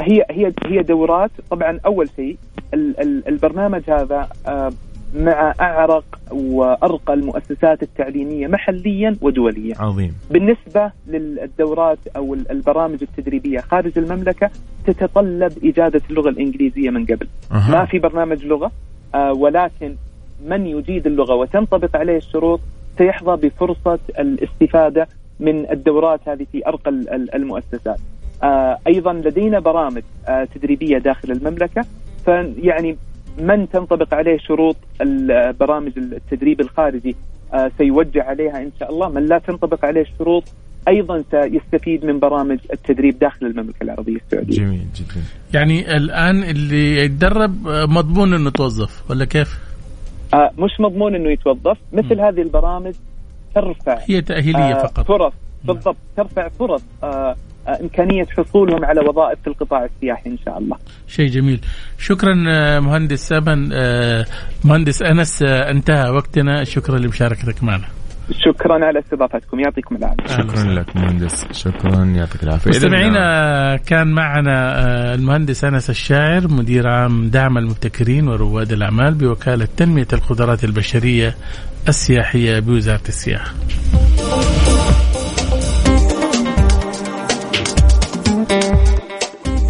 هي 0.00 0.24
هي 0.30 0.52
هي 0.66 0.82
دورات 0.82 1.30
طبعا 1.50 1.78
أول 1.86 2.08
شيء 2.16 2.36
ال- 2.74 3.00
ال- 3.00 3.28
البرنامج 3.28 3.82
هذا 3.90 4.28
مع 5.14 5.54
أعرق 5.60 6.04
وأرقى 6.30 7.14
المؤسسات 7.14 7.82
التعليمية 7.82 8.46
محليا 8.46 9.16
ودوليا 9.20 9.74
عظيم 9.78 10.14
بالنسبة 10.30 10.90
للدورات 11.08 11.98
أو 12.16 12.34
ال- 12.34 12.50
البرامج 12.50 12.98
التدريبية 13.02 13.58
خارج 13.60 13.98
المملكة 13.98 14.50
تتطلب 14.86 15.52
اجاده 15.64 16.00
اللغة 16.10 16.28
الإنجليزية 16.28 16.90
من 16.90 17.04
قبل 17.06 17.28
أها. 17.52 17.70
ما 17.70 17.84
في 17.84 17.98
برنامج 17.98 18.44
لغة 18.44 18.70
آه، 19.14 19.32
ولكن 19.32 19.94
من 20.46 20.66
يجيد 20.66 21.06
اللغة 21.06 21.34
وتنطبق 21.34 21.96
عليه 21.96 22.16
الشروط 22.16 22.60
سيحظى 22.98 23.48
بفرصة 23.48 23.98
الاستفادة 24.18 25.08
من 25.40 25.70
الدورات 25.70 26.28
هذه 26.28 26.46
في 26.52 26.68
ال- 27.14 27.34
المؤسسات. 27.34 27.98
آه، 28.42 28.78
أيضا 28.86 29.12
لدينا 29.12 29.58
برامج 29.58 30.02
آه، 30.28 30.44
تدريبية 30.54 30.98
داخل 30.98 31.30
المملكة 31.32 31.84
فيعني 32.24 32.96
من 33.38 33.68
تنطبق 33.68 34.14
عليه 34.14 34.38
شروط 34.38 34.76
برامج 35.60 35.92
التدريب 35.96 36.60
الخارجي 36.60 37.16
آه، 37.54 37.70
سيوجه 37.78 38.22
عليها 38.22 38.58
إن 38.58 38.70
شاء 38.80 38.90
الله، 38.90 39.08
من 39.08 39.26
لا 39.26 39.38
تنطبق 39.38 39.84
عليه 39.84 40.00
الشروط 40.00 40.44
أيضا 40.88 41.24
سيستفيد 41.30 42.04
من 42.04 42.18
برامج 42.18 42.58
التدريب 42.72 43.18
داخل 43.18 43.46
المملكة 43.46 43.82
العربية 43.82 44.16
السعودية. 44.16 44.56
جميل 44.56 44.86
جدا. 44.94 45.22
يعني 45.54 45.96
الآن 45.96 46.42
اللي 46.42 46.96
يتدرب 46.96 47.68
آه، 47.68 47.86
مضمون 47.86 48.34
إنه 48.34 48.50
توظف 48.50 49.10
ولا 49.10 49.24
كيف؟ 49.24 49.58
آه، 50.34 50.50
مش 50.58 50.80
مضمون 50.80 51.14
إنه 51.14 51.30
يتوظف 51.30 51.78
مثل 51.92 52.20
هذه 52.20 52.42
البرامج 52.42 52.94
ترفع 53.54 53.98
هي 54.08 54.20
تأهيلية 54.20 54.74
آه، 54.74 54.86
فقط. 54.86 55.06
فرص. 55.06 55.32
بالضبط 55.64 55.96
ترفع 56.16 56.48
فرص. 56.48 56.82
آه، 57.02 57.36
إمكانية 57.68 58.24
حصولهم 58.36 58.84
على 58.84 59.00
وظائف 59.00 59.38
في 59.44 59.46
القطاع 59.46 59.84
السياحي 59.84 60.30
إن 60.30 60.38
شاء 60.44 60.58
الله. 60.58 60.76
شيء 61.08 61.26
جميل. 61.26 61.60
شكرا 61.98 62.44
آه، 62.48 62.80
مهندس 62.80 63.28
سبن 63.28 63.70
آه، 63.72 64.24
مهندس 64.64 65.02
أنس 65.02 65.42
آه، 65.42 65.70
انتهى 65.70 66.10
وقتنا. 66.10 66.64
شكرا 66.64 66.98
لمشاركتك 66.98 67.64
معنا. 67.64 67.84
شكرا 68.30 68.84
على 68.84 68.98
استضافتكم. 68.98 69.60
يعطيكم 69.60 69.96
العافية. 69.96 70.26
شكرا 70.26 70.72
لك 70.72 70.96
مهندس. 70.96 71.46
شكرا. 71.52 72.04
يعطيك 72.04 72.42
العافية. 72.42 72.70
آه، 72.70 72.74
مستمعينا 72.74 73.76
كان 73.76 74.12
معنا 74.12 74.78
آه، 74.78 75.14
المهندس 75.14 75.64
أنس 75.64 75.90
الشاعر 75.90 76.48
مدير 76.48 76.88
عام 76.88 77.28
دعم 77.28 77.58
المبتكرين 77.58 78.28
ورواد 78.28 78.72
الأعمال 78.72 79.14
بوكالة 79.14 79.68
تنمية 79.76 80.08
القدرات 80.12 80.64
البشرية 80.64 81.34
السياحية 81.88 82.60
بوزارة 82.60 83.08
السياحة. 83.08 83.54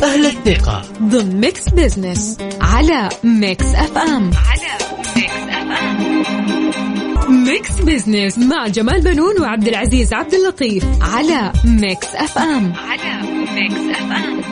أهل 0.02 0.26
الثقة. 0.26 0.82
ضمن 1.02 1.40
Mix 1.40 1.69
Business 1.69 2.38
على 2.61 3.09
Mix 3.25 3.64
FM 3.75 4.31
على 4.35 4.73
Mix 5.16 5.33
FM 5.49 7.45
Mix 7.45 7.81
Business 7.81 8.38
مع 8.38 8.66
جمال 8.66 9.00
بنون 9.00 9.40
وعبد 9.40 9.68
العزيز 9.68 10.12
عبد 10.12 10.35
اللطيف 10.35 10.85
على 11.00 11.52
Mix 11.64 12.14
FM 12.14 12.73
على 12.73 13.23
Mix 13.54 13.99
FM 13.99 14.42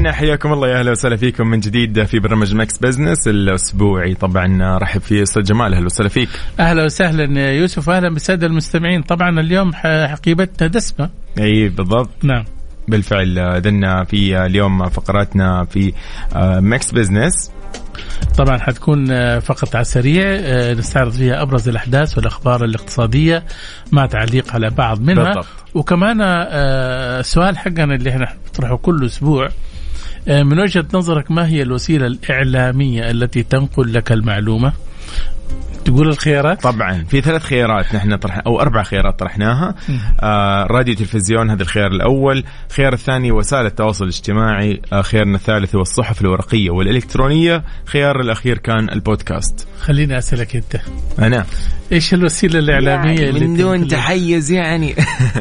اذا 0.00 0.12
حياكم 0.12 0.52
الله. 0.52 0.68
يا 0.68 0.78
أهلا 0.78 0.90
وسهلا 0.90 1.16
فيكم 1.16 1.46
من 1.46 1.60
جديد 1.60 2.04
في 2.04 2.18
برنامج 2.18 2.54
Mix 2.54 2.78
Business 2.78 3.28
الأسبوعي. 3.28 4.14
طبعا 4.14 4.78
رحب 4.78 5.00
في 5.00 5.22
أستاذ 5.22 5.42
جمال. 5.42 5.74
أهلا 5.74 5.86
وسهلا 5.86 6.08
فيك. 6.08 6.28
أهلا 6.60 6.84
وسهلا 6.84 7.52
يوسف 7.52 7.90
أهلا 7.90 8.08
بالسادة 8.08 8.46
المستمعين. 8.46 9.02
طبعا 9.02 9.40
اليوم 9.40 9.72
حقيبتنا 9.84 10.68
دسمة. 10.68 11.10
أي 11.38 11.68
بالضبط. 11.68 12.10
نعم. 12.22 12.44
بالفعل 12.88 13.38
اذن 13.38 14.04
في 14.04 14.46
اليوم 14.46 14.88
فقراتنا 14.88 15.64
في 15.64 15.92
آه، 16.36 16.60
Mix 16.60 16.92
Business 16.92 17.50
طبعا 18.38 18.58
حتكون 18.58 19.10
آه، 19.10 19.38
فقط 19.38 19.76
على 19.76 19.82
السريع 19.82 20.24
آه، 20.26 20.74
نستعرض 20.74 21.12
فيها 21.12 21.42
أبرز 21.42 21.68
الأحداث 21.68 22.18
والأخبار 22.18 22.64
الاقتصادية 22.64 23.44
مع 23.92 24.06
تعليق 24.06 24.52
على 24.54 24.70
بعض 24.70 25.00
منها. 25.00 25.24
بالضبط. 25.24 25.46
وكمان 25.74 26.20
آه، 26.20 27.20
السؤال 27.20 27.58
حقنا 27.58 27.94
اللي 27.94 28.10
إحنا 28.10 28.28
نطرحه 28.48 28.76
كل 28.76 29.06
أسبوع 29.06 29.46
آه، 29.46 29.50
من 30.26 30.60
وجهة 30.60 30.84
نظرك 30.94 31.30
ما 31.30 31.46
هي 31.48 31.62
الوسيلة 31.62 32.06
الإعلامية 32.06 33.10
التي 33.10 33.42
تنقل 33.42 33.92
لك 33.92 34.12
المعلومة؟ 34.12 34.72
تقول 35.84 36.08
الخيارات؟ 36.08 36.62
طبعا 36.62 37.04
في 37.04 37.20
ثلاث 37.20 37.42
خيارات 37.42 37.94
نحن 37.94 38.16
طرح 38.16 38.42
أو 38.46 38.60
أربع 38.60 38.82
خيارات 38.82 39.18
طرحناها. 39.18 39.74
آه 40.20 40.66
راديو 40.66 40.94
تلفزيون 40.94 41.50
هذا 41.50 41.62
الخيار 41.62 41.90
الأول. 41.90 42.44
الخيار 42.70 42.92
الثاني 42.92 43.32
وسائل 43.32 43.66
التواصل 43.66 44.04
الاجتماعي. 44.04 44.82
آه 44.92 45.02
خيارنا 45.02 45.36
الثالث 45.36 45.74
هو 45.74 45.80
الصحف 45.80 46.20
الورقية 46.20 46.70
والإلكترونية. 46.70 47.64
خيار 47.84 48.20
الأخير 48.20 48.58
كان 48.58 48.90
البودكاست. 48.90 49.68
خليني 49.80 50.18
أسألك 50.18 50.56
أنت. 50.56 50.80
أنا. 51.18 51.44
إيش 51.92 52.14
الوسيلة 52.14 52.58
الإعلامية 52.58 53.20
يعني 53.20 53.28
اللي 53.28 53.46
من 53.46 53.56
دون 53.56 53.88
تحيز 53.88 54.50
يعني؟ 54.50 54.94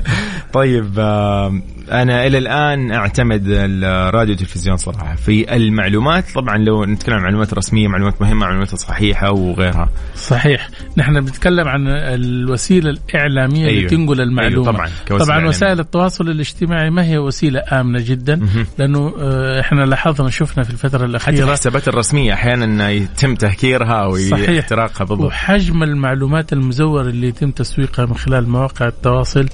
طيب 0.54 1.00
آه 1.00 1.62
أنا 1.92 2.28
إلى 2.28 2.38
الآن 2.38 2.92
أعتمد 2.92 3.44
الراديو 3.48 4.32
والتلفزيون 4.34 4.78
صراحة 4.78 5.16
في 5.16 5.56
المعلومات 5.56 6.26
طبعا 6.36 6.58
لو 6.58 6.86
نتكلم 6.86 7.16
عن 7.16 7.24
معلومات 7.24 7.54
رسمية 7.54 7.88
معلومات 7.88 8.22
مهمة 8.22 8.40
معلومات 8.46 8.76
صحيحة 8.76 9.32
وغيرها 9.32 9.90
صحيح 10.16 10.70
نحن 10.98 11.22
بنتكلم 11.22 11.68
عن 11.68 11.88
الوسيلة 11.88 12.90
الإعلامية 12.90 13.66
أيوه. 13.68 13.78
اللي 13.78 13.90
تنقل 13.90 14.22
المعلومة 14.22 14.70
أيوه 14.70 14.90
طبعاً، 15.06 15.20
طبعا 15.20 15.30
إعلامية. 15.32 15.50
وسائل 15.50 15.80
التواصل 15.80 16.30
الاجتماعي 16.30 16.90
ما 16.90 17.06
هي 17.06 17.18
وسيلة 17.18 17.62
آمنة 17.72 18.00
جدا. 18.06 18.40
لأنه 18.78 19.14
آه، 19.20 19.60
إحنا 19.60 19.82
لاحظنا 19.86 20.30
شفنا 20.30 20.64
في 20.64 20.70
الفترة 20.70 20.98
حتى 20.98 21.06
الاخيره 21.06 21.44
الحسابات 21.46 21.88
الرسمية 21.88 22.34
أحيانا 22.34 22.90
يتم 22.90 23.36
تهكيرها. 23.36 24.12
اختراقها 24.60 25.06
بالضبط 25.06 25.28
وحجم 25.28 25.84
المعلومات 25.84 26.54
المزورة 26.54 27.02
اللي 27.02 27.28
يتم 27.28 27.52
تسويقها 27.52 28.06
من 28.06 28.16
خلال 28.16 28.50
مواقع 28.50 28.88
التواصل 28.88 29.50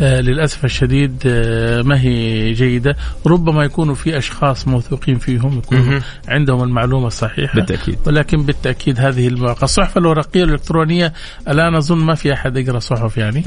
آه 0.00 0.20
للأسف 0.20 0.64
الشديد 0.64 1.22
آه 1.26 1.81
ما 1.82 2.00
هي 2.00 2.52
جيدة 2.52 2.96
ربما 3.26 3.64
يكونوا 3.64 3.94
في 3.94 4.18
أشخاص 4.18 4.68
موثوقين 4.68 5.18
فيهم 5.18 5.58
يكونوا. 5.58 6.00
عندهم 6.28 6.62
المعلومة 6.62 7.06
الصحيحة 7.06 7.54
بالتأكيد. 7.54 7.98
ولكن 8.06 8.42
بالتأكيد 8.42 9.00
هذه 9.00 9.28
المواقع 9.28 9.62
الصحف 9.62 9.98
الورقية 9.98 10.44
الإلكترونية 10.44 11.12
الآن 11.48 11.74
أظن 11.74 11.98
ما 11.98 12.14
في 12.14 12.32
أحد 12.32 12.56
يقرأ 12.56 12.78
صحف 12.78 13.16
يعني. 13.16 13.44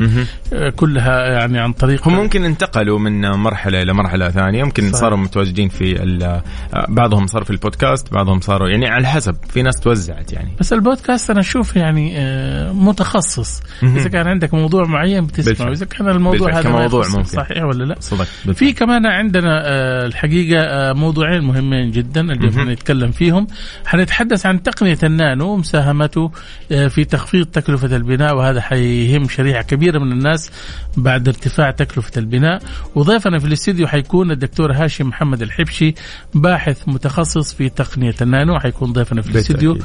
آه 0.53 0.69
كلها 0.69 1.25
يعني 1.27 1.59
عن 1.59 1.73
طريق 1.73 2.07
هم 2.07 2.15
ممكن 2.15 2.45
انتقلوا 2.45 2.99
من 2.99 3.21
مرحلة 3.31 3.81
إلى 3.81 3.93
مرحلة 3.93 4.29
ثانية 4.29 4.63
ممكن 4.63 4.83
صحيح. 4.83 4.95
صاروا 5.01 5.17
متواجدين 5.17 5.69
في 5.69 6.03
ال- 6.03 6.41
بعضهم 6.89 7.27
صار 7.27 7.43
في 7.43 7.49
البودكاست 7.49 8.13
بعضهم 8.13 8.39
صاروا 8.41 8.69
يعني 8.69 8.87
على 8.87 9.07
حسب 9.07 9.35
في 9.49 9.61
ناس 9.61 9.79
توزعت 9.79 10.33
يعني 10.33 10.51
بس 10.59 10.73
البودكاست 10.73 11.29
أنا 11.29 11.39
أشوف 11.39 11.75
يعني 11.75 12.13
آه، 12.19 12.71
متخصص. 12.71 13.61
إذا 13.83 14.09
كان 14.09 14.27
عندك 14.27 14.53
موضوع 14.53 14.85
معين 14.85 15.25
بتسمعه. 15.25 15.71
إذا 15.71 15.85
كان 15.85 16.09
الموضوع 16.09 16.51
هذا 16.53 16.61
كموضوع 16.61 17.07
ممكن. 17.07 17.23
صحيح 17.23 17.63
ولا 17.63 17.83
لا 17.83 17.95
صدق 17.99 18.24
في 18.53 18.73
كمان 18.73 19.05
عندنا 19.05 19.61
آه، 19.65 20.05
الحقيقة 20.05 20.61
آه، 20.61 20.93
موضوعين 20.93 21.43
مهمين 21.43 21.91
جدا 21.91 22.21
اللي. 22.21 22.51
حنتكلم 22.51 23.11
فيهم. 23.11 23.47
حنتحدث 23.85 24.45
عن 24.45 24.63
تقنية 24.63 24.97
النانو 25.03 25.47
ومساهمته 25.47 26.31
آه، 26.71 26.87
في 26.87 27.05
تخفيض 27.05 27.45
تكلفة 27.45 27.95
البناء 27.95 28.35
وهذا 28.35 28.61
حيهم 28.61 29.29
شريحة 29.29 29.61
كبيرة 29.61 29.99
من 29.99 30.11
الناس 30.11 30.51
بعد 30.97 31.27
ارتفاع 31.27 31.71
تكلفة 31.71 32.11
البناء. 32.19 32.61
وضيفنا 32.95 33.39
في 33.39 33.47
الاستديو 33.47 33.87
حيكون 33.87 34.31
الدكتور 34.31 34.71
هاشم 34.71 35.07
محمد 35.07 35.41
الحبشي 35.41 35.93
باحث 36.33 36.81
متخصص 36.87 37.53
في 37.53 37.69
تقنية 37.69 38.15
النانو. 38.21 38.59
حيكون 38.59 38.93
ضيفنا 38.93 39.21
في 39.21 39.29
الاستديو. 39.29 39.77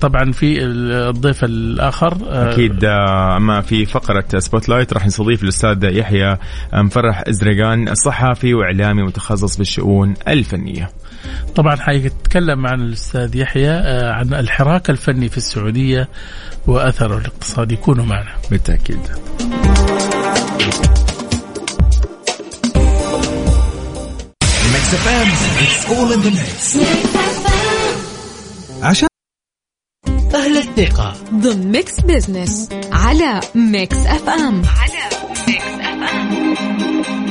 طبعا 0.00 0.32
في 0.32 0.64
الضيف 0.64 1.44
الآخر 1.44 2.16
آه، 2.28 2.52
أكيد 2.52 2.84
أما 2.84 3.60
في 3.60 3.86
فقرة 3.86 4.24
Spotlight 4.38 4.92
راح 4.92 5.06
نستضيف 5.06 5.42
الأستاذ 5.42 5.84
يحيى 5.84 6.36
مفرح 6.74 7.22
زريقان 7.48 7.94
صحفي 7.94 8.54
وإعلامي 8.54 9.02
متخصص 9.02 9.56
بالشؤون 9.56 10.14
الفنية. 10.28 10.90
طبعا 11.54 11.76
حيتكلم 11.76 12.66
عن 12.66 12.80
الأستاذ 12.80 13.36
يحيى 13.36 13.70
آه، 13.70 14.12
عن 14.12 14.34
الحراك 14.34 14.90
الفني 14.90 15.28
في 15.28 15.36
السعودية 15.36 16.08
وأثره 16.66 17.18
الاقتصادي. 17.18 17.76
كونوا 17.76 18.04
معنا. 18.04 18.30
بالتأكيد. 18.50 19.00
عشان 28.82 29.08
أهل 30.34 30.56
الثقة. 30.56 31.14
ضمن 31.34 31.72
Mix 31.72 32.00
Business 32.00 32.68
على 32.92 33.40
Mix 33.54 33.96
FM 33.96 34.62
على 34.80 35.08
Mix 35.48 35.64
FM 35.64 37.27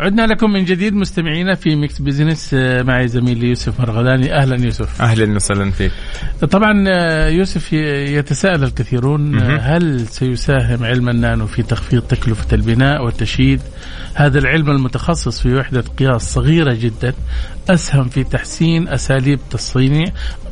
عدنا 0.00 0.26
لكم 0.26 0.52
من 0.52 0.64
جديد 0.64 0.94
مستمعينا 0.94 1.54
في 1.54 1.76
Mix 1.76 1.98
Business 1.98 2.54
آه، 2.54 2.82
معي 2.82 3.08
زميلي 3.08 3.48
يوسف 3.48 3.80
مرغلاني. 3.80 4.34
أهلا 4.34 4.64
يوسف. 4.64 5.02
أهلا 5.02 5.34
وسهلا 5.34 5.70
فيك. 5.70 5.92
طبعا 6.50 6.84
آه، 6.88 7.28
يوسف 7.28 7.72
يتساءل 7.72 8.64
الكثيرون 8.64 9.38
آه،. 9.38 9.58
هل 9.58 10.06
سيساهم 10.06 10.84
علم 10.84 11.08
النانو 11.08 11.46
في 11.46 11.62
تخفيض 11.62 12.02
تكلفة 12.02 12.54
البناء 12.54 13.04
والتشييد؟ 13.04 13.60
هذا 14.14 14.38
العلم 14.38 14.70
المتخصص 14.70 15.40
في 15.40 15.54
وحدة 15.54 15.84
قياس 15.98 16.34
صغيرة 16.34 16.74
جدا. 16.74 17.14
أسهم 17.70 18.08
في 18.08 18.24
تحسين 18.24 18.88
أساليب 18.88 19.40
تصنيع 19.50 20.04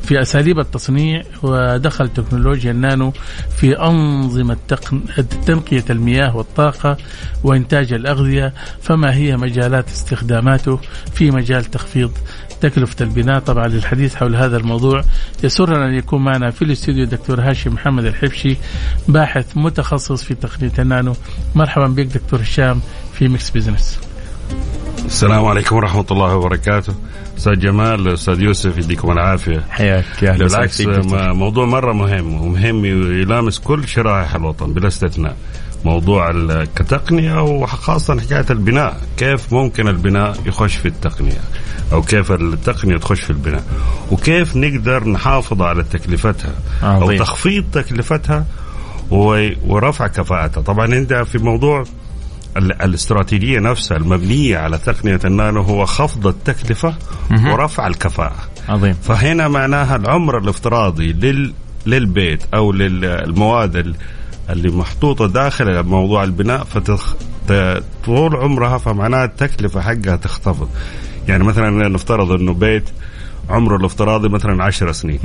في 0.03 0.21
أساليب 0.21 0.59
التصنيع 0.59 1.21
ودخل 1.43 2.09
تكنولوجيا 2.09 2.71
النانو 2.71 3.13
في 3.57 3.79
أنظمة 3.79 4.57
تقن... 4.67 5.01
تنقية 5.45 5.83
المياه 5.89 6.37
والطاقة 6.37 6.97
وإنتاج 7.43 7.93
الأغذية 7.93 8.53
فما 8.81 9.15
هي 9.15 9.37
مجالات 9.37 9.89
استخداماته 9.89 10.79
في 11.13 11.31
مجال 11.31 11.65
تخفيض 11.65 12.11
تكلفة 12.61 13.05
البناء؟ 13.05 13.39
طبعا 13.39 13.67
للحديث 13.67 14.15
حول 14.15 14.35
هذا 14.35 14.57
الموضوع 14.57 15.01
يسرنا 15.43 15.85
أن 15.87 15.93
يكون 15.93 16.23
معنا 16.23 16.51
في 16.51 16.61
الاستوديو 16.61 17.03
الدكتور 17.03 17.41
هاشم 17.41 17.73
محمد 17.73 18.05
الحبشي 18.05 18.57
باحث 19.07 19.57
متخصص 19.57 20.23
في 20.23 20.35
تقنية 20.35 20.71
النانو. 20.79 21.13
مرحبا 21.55 21.87
بك 21.87 22.05
دكتور 22.05 22.41
هشام 22.41 22.81
في 23.13 23.27
Mix 23.27 23.49
Business 23.49 24.12
السلام 25.13 25.45
عليكم 25.45 25.75
ورحمة 25.75 26.05
الله 26.11 26.35
وبركاته. 26.35 26.93
أستاذ 27.37 27.59
جمال 27.59 28.13
أستاذ 28.13 28.41
يوسف 28.41 28.77
يديكم 28.77 29.11
العافية. 29.11 29.63
حياك 29.69 30.05
يا 30.21 30.31
وسهلا 30.31 30.47
بالعكس 30.47 30.81
موضوع 31.35 31.65
مرة 31.65 31.93
مهم 31.93 32.41
ومهم 32.41 32.85
يلامس 33.21 33.59
كل 33.59 33.87
شرائح 33.87 34.35
الوطن 34.35 34.73
بلا 34.73 34.87
استثناء. 34.87 35.35
موضوع 35.85 36.31
كتقنية 36.75 37.41
وخاصة 37.43 38.21
حكاية 38.21 38.45
البناء. 38.49 39.01
كيف 39.17 39.53
ممكن 39.53 39.87
البناء 39.87 40.37
يخش 40.45 40.75
في 40.75 40.87
التقنية؟ 40.87 41.41
أو 41.91 42.01
كيف 42.01 42.31
التقنية 42.31 42.97
تخش 42.97 43.21
في 43.21 43.29
البناء؟ 43.29 43.63
وكيف 44.11 44.55
نقدر 44.55 45.09
نحافظ 45.09 45.61
على 45.61 45.83
تكلفتها؟ 45.83 46.53
أو 46.83 47.03
عظيم. 47.03 47.19
تخفيض 47.19 47.65
تكلفتها 47.71 48.45
ورفع 49.11 50.07
كفاءتها؟ 50.07 50.61
طبعا 50.61 50.85
أنت 50.85 51.13
في 51.13 51.37
موضوع 51.37 51.83
الاستراتيجية 52.57 53.59
نفسها 53.59 53.97
المبنية 53.97 54.57
على 54.57 54.77
تقنية 54.77 55.19
النانو 55.25 55.61
هو 55.61 55.85
خفض 55.85 56.27
التكلفة. 56.27 56.95
ورفع 57.51 57.87
الكفاءة 57.87 58.35
عظيم 58.69 58.93
فهنا 58.93 59.47
معناها 59.47 59.95
العمر 59.95 60.37
الافتراضي 60.37 61.13
لل 61.13 61.53
للبيت 61.85 62.43
أو 62.53 62.71
للمواد 62.71 63.75
ال- 63.75 63.95
اللي 64.49 64.69
محطوطة 64.71 65.27
داخل 65.27 65.83
موضوع 65.83 66.23
البناء 66.23 66.63
فتخ 66.63 67.15
طول 68.05 68.35
عمرها 68.35 68.77
فمعناها 68.77 69.25
التكلفة 69.25 69.81
حقها 69.81 70.15
تختفض 70.15 70.69
يعني 71.27 71.43
مثلا 71.43 71.87
نفترض 71.89 72.31
إنه 72.31 72.53
بيت 72.53 72.83
عمره 73.49 73.77
الافتراضي 73.77 74.29
مثلا 74.29 74.63
10 74.63 74.91
سنين. 74.91 75.19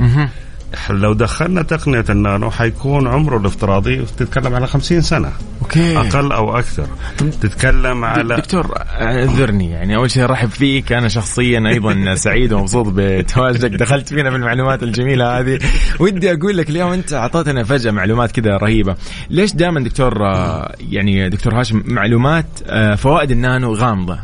لو 0.89 1.13
دخلنا 1.13 1.61
تقنية 1.61 2.05
النانو 2.09 2.51
حيكون 2.51 3.07
عمره 3.07 3.37
الافتراضي 3.37 4.05
تتكلم 4.17 4.55
على 4.55 4.67
50 4.67 5.01
سنة. 5.01 5.31
أوكي. 5.61 5.97
أقل 5.97 6.31
أو 6.31 6.57
أكثر. 6.57 6.87
تتكلم 7.17 8.05
على 8.05 8.35
دكتور 8.35 8.73
اعذرني. 8.77 9.71
يعني 9.71 9.95
أول 9.95 10.11
شيء 10.11 10.23
أرحب 10.23 10.49
فيك. 10.49 10.91
أنا 10.91 11.07
شخصيا 11.07 11.63
أيضا 11.67 12.15
سعيد 12.15 12.53
ومبسوط 12.53 12.87
بتواجدك. 12.95 13.71
دخلت 13.71 14.09
فينا 14.09 14.29
بالمعلومات 14.29 14.83
الجميلة 14.83 15.39
هذه. 15.39 15.59
ودي 15.99 16.33
أقول 16.33 16.57
لك 16.57 16.69
اليوم 16.69 16.91
أنت 16.91 17.13
أعطيتنا 17.13 17.63
فجأة 17.63 17.91
معلومات 17.91 18.31
كذا 18.31 18.57
رهيبة. 18.57 18.95
ليش 19.29 19.53
دائما 19.53 19.79
دكتور 19.79 20.25
آه، 20.25 20.75
يعني 20.89 21.29
دكتور 21.29 21.59
هاشم 21.59 21.83
معلومات 21.85 22.45
آه، 22.67 22.95
فوائد 22.95 23.31
النانو 23.31 23.73
غامضة؟ 23.73 24.19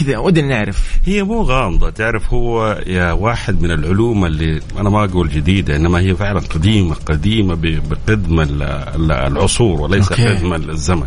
كذا 0.00 0.18
ودنا 0.18 0.46
نعرف. 0.48 0.98
هي 1.06 1.22
مو 1.22 1.42
غامضة. 1.42 1.90
تعرف 1.90 2.32
هو 2.34 2.82
يا 2.86 3.12
واحد 3.12 3.62
من 3.62 3.70
العلوم 3.70 4.24
اللي 4.24 4.60
أنا 4.78 4.90
ما 4.90 5.04
أقول 5.04 5.28
جديدة 5.28 5.76
إنما 5.76 5.98
هي 6.00 6.14
فعلا 6.16 6.40
قديمة 6.40 6.94
قديمة 6.94 7.54
ب- 7.54 7.82
بقدم 7.88 8.40
ال- 8.40 8.62
ال- 8.62 9.12
العصور 9.12 9.80
وليس 9.80 10.12
أوكي. 10.12 10.24
قدم 10.28 10.52
الزمن. 10.54 11.06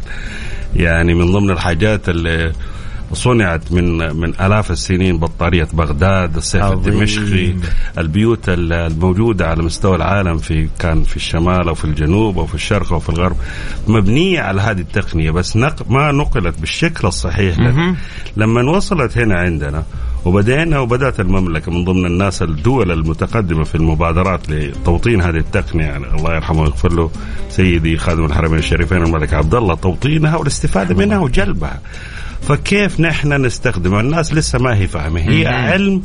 يعني 0.75 1.13
من 1.13 1.31
ضمن 1.31 1.49
الحاجات 1.51 2.09
اللي 2.09 2.53
صنعت 3.13 3.71
من 3.71 4.15
من 4.15 4.33
آلاف 4.41 4.71
السنين 4.71 5.17
بطارية 5.17 5.67
بغداد، 5.73 6.35
السيف 6.37 6.61
عظيم. 6.63 6.77
الدمشقي، 6.93 7.53
البيوت 7.97 8.49
ال- 8.49 8.73
الموجودة 8.73 9.47
على 9.47 9.63
مستوى 9.63 9.95
العالم 9.95 10.37
في 10.37 10.67
كان 10.79 11.03
في 11.03 11.15
الشمال 11.15 11.67
أو 11.67 11.75
في 11.75 11.85
الجنوب 11.85 12.37
أو 12.39 12.45
في 12.45 12.55
الشرق 12.55 12.93
أو 12.93 12.99
في 12.99 13.09
الغرب 13.09 13.35
مبنية 13.87 14.41
على 14.41 14.61
هذه 14.61 14.79
التقنية 14.81 15.31
بس 15.31 15.57
نق 15.57 15.91
ما 15.91 16.11
نقلت 16.11 16.59
بالشكل 16.59 17.07
الصحيح 17.07 17.59
لنا. 17.59 17.95
لما 18.37 18.71
وصلت 18.71 19.17
هنا 19.17 19.35
عندنا 19.39 19.83
وبدأنا 20.25 20.79
وبدأت 20.79 21.19
المملكة 21.19 21.71
من 21.71 21.85
ضمن 21.85 22.05
الناس 22.05 22.41
الدول 22.41 22.91
المتقدمة 22.91 23.63
في 23.63 23.75
المبادرات 23.75 24.49
لتوطين 24.49 25.21
هذه 25.21 25.37
التقنية 25.37 25.85
يعني 25.85 26.05
الله 26.17 26.35
يرحمه 26.35 26.61
ويغفر 26.61 26.93
له 26.93 27.11
سيدي 27.49 27.97
خادم 27.97 28.25
الحرمين 28.25 28.59
الشريفين 28.59 28.97
الملك 29.03 29.33
عبد 29.33 29.55
الله 29.55 29.75
توطينها 29.75 30.35
والاستفادة 30.37 30.95
منها 30.95 31.19
وجلبها 31.19 31.79
فكيف 32.47 32.99
نحن 32.99 33.45
نستخدمها 33.45 34.01
الناس 34.01 34.33
لسه 34.33 34.59
ما 34.59 34.77
هي 34.77 34.87
فاهمة. 34.87 35.21
هي 35.21 35.47
علم 35.47 36.01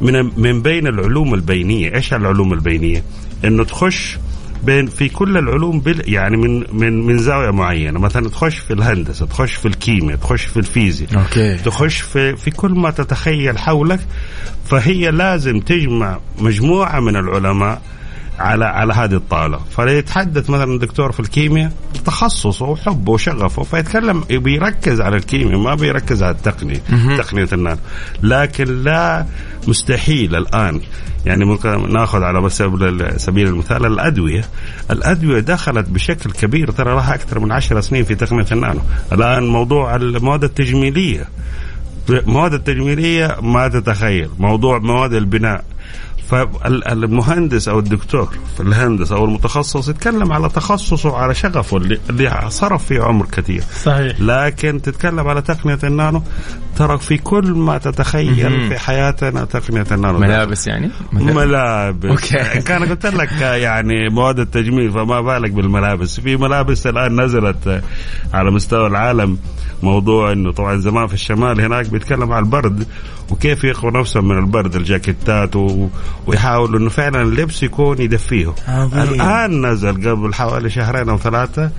من 0.00 0.30
من 0.36 0.62
بين 0.62 0.86
العلوم 0.86 1.34
البينية. 1.34 1.94
إيش 1.94 2.14
العلوم 2.14 2.52
البينية؟ 2.52 3.02
إنه 3.44 3.64
تخش 3.64 4.18
بين 4.62 4.86
في 4.86 5.08
كل 5.08 5.36
العلوم 5.36 5.80
بال 5.80 6.12
يعني 6.12 6.36
من 6.36 6.64
من 6.72 7.06
من 7.06 7.18
زاوية 7.18 7.50
معينة. 7.50 8.00
مثلا 8.00 8.28
تخش 8.28 8.58
في 8.58 8.72
الهندسة 8.72 9.26
تخش 9.26 9.54
في 9.54 9.68
الكيمياء 9.68 10.18
تخش 10.18 10.44
في 10.44 10.56
الفيزياء 10.56 11.18
أوكي. 11.18 11.56
تخش 11.56 12.00
في 12.00 12.36
في 12.36 12.50
كل 12.50 12.70
ما 12.70 12.90
تتخيل 12.90 13.58
حولك. 13.58 14.00
فهي 14.64 15.10
لازم 15.10 15.60
تجمع 15.60 16.18
مجموعة 16.38 17.00
من 17.00 17.16
العلماء 17.16 17.82
على 18.38 18.64
على 18.64 18.94
هذه 18.94 19.14
الطاولة. 19.14 19.58
فيتحدث 19.76 20.50
مثلا 20.50 20.78
دكتور 20.78 21.12
في 21.12 21.20
الكيمياء 21.20 21.72
تخصصه 22.04 22.66
وحبه 22.66 23.12
وشغفه 23.12 23.62
فيتكلم 23.62 24.24
بيركز 24.30 25.00
على 25.00 25.16
الكيمياء 25.16 25.58
ما 25.58 25.74
بيركز 25.74 26.22
على 26.22 26.34
التقنية 26.34 26.82
تقنية 27.18 27.48
النانو 27.52 27.78
لكن 28.22 28.82
لا 28.82 29.26
مستحيل 29.68 30.36
الآن 30.36 30.80
يعني 31.26 31.44
ممكن 31.44 31.92
نأخذ 31.92 32.22
على 32.22 32.48
سبيل 33.16 33.46
المثال 33.46 33.86
الأدوية. 33.86 34.44
الأدوية 34.90 35.40
دخلت 35.40 35.88
بشكل 35.88 36.30
كبير 36.30 36.70
ترى 36.70 36.94
لها 36.94 37.14
أكثر 37.14 37.38
من 37.38 37.52
عشر 37.52 37.80
سنين 37.80 38.04
في 38.04 38.14
تقنية 38.14 38.46
النانو. 38.52 38.80
الآن 39.12 39.46
موضوع 39.46 39.96
المواد 39.96 40.44
التجميلية. 40.44 41.28
المواد 42.10 42.54
التجميلية 42.54 43.36
ما 43.42 43.68
تتخيل. 43.68 44.30
موضوع 44.38 44.78
مواد 44.78 45.12
البناء. 45.14 45.64
فالمهندس 46.30 47.68
أو 47.68 47.78
الدكتور 47.78 48.28
في 48.56 48.62
الهندسة 48.62 49.16
أو 49.16 49.24
المتخصص 49.24 49.88
يتكلم 49.88 50.32
على 50.32 50.48
تخصصه 50.48 51.08
وعلى 51.08 51.34
شغفه 51.34 51.76
اللي, 51.76 51.98
اللي 52.10 52.46
صرف 52.48 52.84
فيه 52.84 53.02
عمر 53.02 53.26
كثير. 53.26 53.62
صحيح. 53.82 54.20
لكن 54.20 54.82
تتكلم 54.82 55.28
على 55.28 55.42
تقنية 55.42 55.78
النانو 55.84 56.22
ترى 56.76 56.98
في 56.98 57.18
كل 57.18 57.52
ما 57.52 57.78
تتخيل. 57.78 58.68
في 58.68 58.78
حياتنا 58.78 59.44
تقنية 59.44 59.86
النانو. 59.92 60.18
ملابس 60.18 60.66
يعني؟ 60.66 60.90
ملابس. 61.12 62.10
أوكي. 62.34 62.60
كان 62.68 62.84
قلت 62.84 63.06
لك 63.06 63.40
يعني 63.40 64.08
مواد 64.08 64.38
التجميل 64.40 64.92
فما 64.92 65.20
بالك 65.20 65.50
بالملابس. 65.50 66.20
في 66.20 66.36
ملابس 66.36 66.86
الآن 66.86 67.20
نزلت 67.20 67.82
على 68.34 68.50
مستوى 68.50 68.86
العالم. 68.86 69.38
موضوع 69.82 70.32
إنه 70.32 70.52
طبعا 70.52 70.76
زمان 70.76 71.06
في 71.06 71.14
الشمال 71.14 71.60
هناك 71.60 71.90
بيتكلم 71.90 72.32
على 72.32 72.44
البرد 72.44 72.86
وكيف 73.30 73.64
يقوا 73.64 73.90
نفسهم 73.90 74.28
من 74.28 74.38
البرد؟ 74.38 74.76
الجاكيتات 74.76 75.56
و... 75.56 75.88
ويحاولوا 76.26 76.78
إنه 76.80 76.88
فعلا 76.90 77.22
اللبس 77.22 77.62
يكون 77.62 78.00
يدفيه 78.00 78.54
عظيم. 78.68 79.02
الآن 79.02 79.66
نزل 79.66 80.10
قبل 80.10 80.34
حوالي 80.34 80.70
شهرين 80.70 81.08
أو 81.08 81.18
ثلاثة 81.18 81.70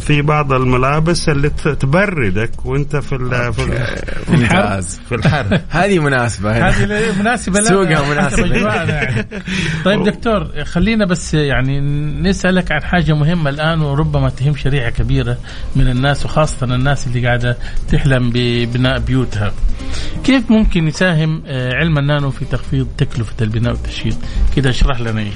في 0.00 0.22
بعض 0.22 0.52
الملابس 0.52 1.28
اللي 1.28 1.50
تبردك 1.80 2.50
وأنت 2.66 2.96
في 2.96 3.14
ال... 3.14 3.52
في, 3.52 3.62
ال... 3.64 4.82
في 5.08 5.14
الحر؟ 5.14 5.60
هذه 5.80 5.98
مناسبة. 5.98 6.68
هذه 6.68 6.84
ل- 6.84 7.18
مناسبة 7.18 7.60
لنا. 7.60 7.68
سوقها. 7.68 8.28
أجواءنا 8.28 9.02
يعني. 9.02 9.26
طيب 9.84 10.04
دكتور 10.04 10.64
خلينا 10.64 11.06
بس 11.06 11.34
يعني 11.34 11.80
نسألك 12.22 12.72
عن 12.72 12.82
حاجة 12.82 13.14
مهمة 13.14 13.50
الآن 13.50 13.80
وربما 13.80 14.28
تهم 14.28 14.56
شريحة 14.56 14.90
كبيرة 14.90 15.38
من 15.76 15.88
الناس 15.88 16.24
وخاصة 16.24 16.64
الناس 16.74 17.06
اللي 17.06 17.26
قاعدة 17.26 17.56
تحلم 17.92 18.30
ببناء 18.34 18.98
بيوتها. 18.98 19.52
كيف 20.24 20.50
ممكن 20.50 20.88
يساهم 20.88 21.42
آه، 21.46 21.74
علم 21.74 21.98
النانو 21.98 22.30
في 22.30 22.44
تخفيض 22.44 22.88
تكلفة 22.98 23.34
البناء 23.44 23.72
والتشييد؟ 23.72 24.16
كده 24.56 24.70
اشرح 24.70 25.00
لنا 25.00 25.20
إيه 25.20 25.32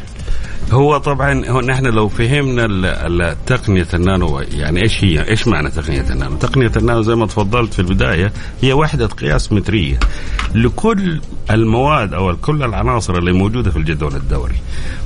هو 0.72 0.96
طبعا 0.98 1.46
هو 1.48 1.60
نحن 1.60 1.86
لو 1.86 2.08
فهمنا 2.08 3.36
تقنية 3.46 3.86
النانو 3.94 4.40
يعني 4.40 4.82
إيش 4.82 5.04
هي؟ 5.04 5.28
إيش 5.28 5.48
معنى 5.48 5.70
تقنية 5.70 6.10
النانو؟ 6.10 6.36
تقنية 6.36 6.72
النانو 6.76 7.02
زي 7.02 7.14
ما 7.14 7.26
تفضلت 7.26 7.72
في 7.74 7.78
البداية 7.78 8.32
هي 8.62 8.72
وحدة 8.72 9.06
قياس 9.06 9.52
مترية 9.52 9.98
لكل 10.54 11.20
المواد 11.50 12.14
أو 12.14 12.36
كل 12.36 12.62
العناصر 12.62 13.14
اللي 13.18 13.32
موجودة 13.32 13.70
في 13.70 13.76
الجدول 13.76 14.14
الدوري. 14.16 14.54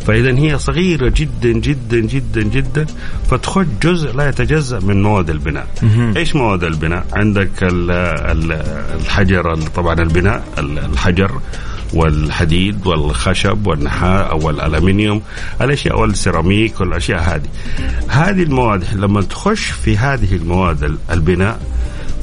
فاذا 0.06 0.38
هي 0.38 0.58
صغيرة 0.58 1.12
جدا 1.16 1.52
جدا 1.52 1.98
جدا 2.00 2.42
جدا 2.42 2.86
فتخش 3.30 3.66
جزء 3.82 4.12
لا 4.16 4.28
يتجزأ 4.28 4.80
من 4.80 5.02
مواد 5.02 5.30
البناء. 5.30 5.66
إيش 6.16 6.36
مواد 6.36 6.64
البناء؟ 6.64 7.06
عندك 7.12 7.62
ال- 7.62 7.90
ال- 7.90 8.62
الحجر 9.00 9.56
طبعا 9.76 9.94
البناء 9.94 10.44
ال- 10.58 10.78
الحجر 10.78 11.40
والحديد 11.94 12.86
والخشب 12.86 13.66
والنحاس 13.66 14.44
والألمنيوم 14.44 15.22
الأشياء 15.60 16.00
والسيراميك 16.00 16.80
والأشياء 16.80 17.20
هذه. 17.20 17.48
هذه 18.08 18.42
المواد 18.42 18.84
لما 18.94 19.20
تخش 19.22 19.70
في 19.70 19.96
هذه 19.98 20.34
المواد 20.36 20.84
ال- 20.84 20.98
البناء 21.10 21.60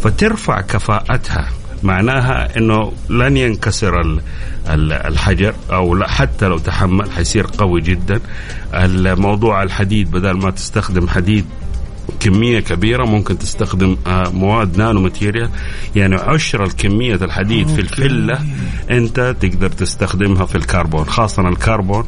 فترفع 0.04 0.62
كفاءتها. 0.62 1.50
معناها 1.84 2.58
إنه 2.58 2.94
لن 3.10 3.38
ينكسر 3.38 4.02
ال- 4.02 4.22
ال- 4.70 4.94
الحجر 4.94 5.54
أو 5.72 6.04
حتى 6.04 6.46
لو 6.48 6.58
تحمل 6.58 7.12
حيصير 7.12 7.48
قوي 7.58 7.82
جدا. 7.82 8.20
الموضوع 8.74 9.64
الحديد 9.64 10.12
بدل 10.12 10.32
ما 10.32 10.52
تستخدم 10.52 11.08
حديد 11.08 11.46
كمية 12.24 12.60
كبيرة 12.60 13.06
ممكن 13.06 13.38
تستخدم 13.38 13.98
آه، 14.08 14.30
مواد 14.30 14.78
nanomaterial 14.78 15.50
يعني 15.96 16.16
عشر 16.16 16.64
الكمية 16.64 17.16
الحديد 17.16 17.68
في 17.68 17.82
الفلة 17.82 18.40
انت 18.92 19.36
تقدر 19.42 19.70
تستخدمها 19.70 20.46
في 20.46 20.56
الكربون 20.56 21.06
خاصة 21.06 21.48
الكربون 21.50 22.04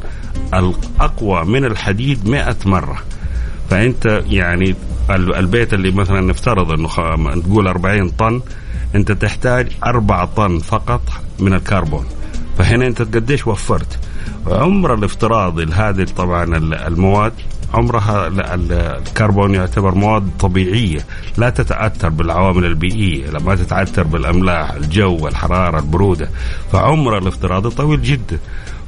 الأقوى 0.54 1.44
من 1.44 1.64
الحديد 1.64 2.28
100 2.28 2.56
مرة. 2.66 2.98
فأنت 3.70 4.22
يعني 4.30 4.74
ال- 5.10 5.34
البيت 5.34 5.74
اللي 5.74 5.90
مثلا 5.90 6.20
نفترض 6.20 6.72
إنه 6.72 6.88
تقول 7.40 7.66
40 7.68 8.08
طن 8.08 8.40
أنت 8.94 9.12
تحتاج 9.12 9.68
4 9.86 10.24
طن 10.24 10.58
فقط 10.58 11.02
من 11.38 11.52
الكربون. 11.54 12.04
فهنا 12.58 12.86
أنت 12.86 13.02
قديش 13.02 13.46
وفرت. 13.46 13.98
عمر 14.46 14.94
الافتراضي 14.94 15.64
لهذه 15.64 16.06
طبعا 16.16 16.44
ال- 16.56 16.74
المواد 16.74 17.32
عمرها 17.74 18.26
ال- 18.26 18.40
ال- 18.40 18.72
الكربون 19.08 19.54
يعتبر 19.54 19.94
مواد 19.94 20.28
طبيعية 20.40 21.00
لا 21.38 21.50
تتأثر 21.50 22.08
بالعوامل 22.08 22.64
البيئية 22.64 23.30
لا 23.30 23.38
ما 23.42 23.54
تتأثر 23.54 24.02
بالأملاح 24.02 24.70
الجو 24.72 25.28
الحرارة 25.28 25.78
البرودة 25.78 26.30
فعمر 26.72 27.18
الافتراضي 27.18 27.70
طويل 27.70 28.02
جدا. 28.02 28.38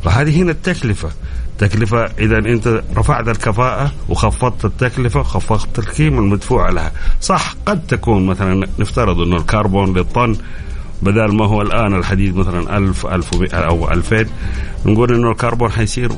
فهذه 0.05 0.43
هنا 0.43 0.51
التكلفة. 0.53 1.09
تكلفة 1.59 2.05
إذا 2.19 2.39
أنت 2.39 2.83
رفعت 2.97 3.29
الكفاءة 3.29 3.93
وخفضت 4.09 4.65
التكلفة 4.65 5.23
خفضت 5.23 5.79
القيمة 5.79 6.19
المدفوعة 6.19 6.71
لها. 6.71 6.93
صح 7.21 7.55
قد 7.67 7.87
تكون 7.87 8.27
مثلا 8.27 8.69
نفترض 8.79 9.21
أنه 9.21 9.37
الكربون 9.37 9.95
للطن 9.99 10.37
بدل 11.03 11.35
ما 11.37 11.47
هو 11.47 11.63
الآن 11.63 11.95
الحديد 11.95 12.37
مثلا 12.37 12.77
ألف 12.77 13.07
ألف 13.07 13.35
ومئة 13.35 13.57
أو 13.59 13.91
ألفين 13.91 14.27
نقول 14.87 15.15
أنه 15.15 15.31
الكربون 15.31 15.71
حيصير 15.71 16.11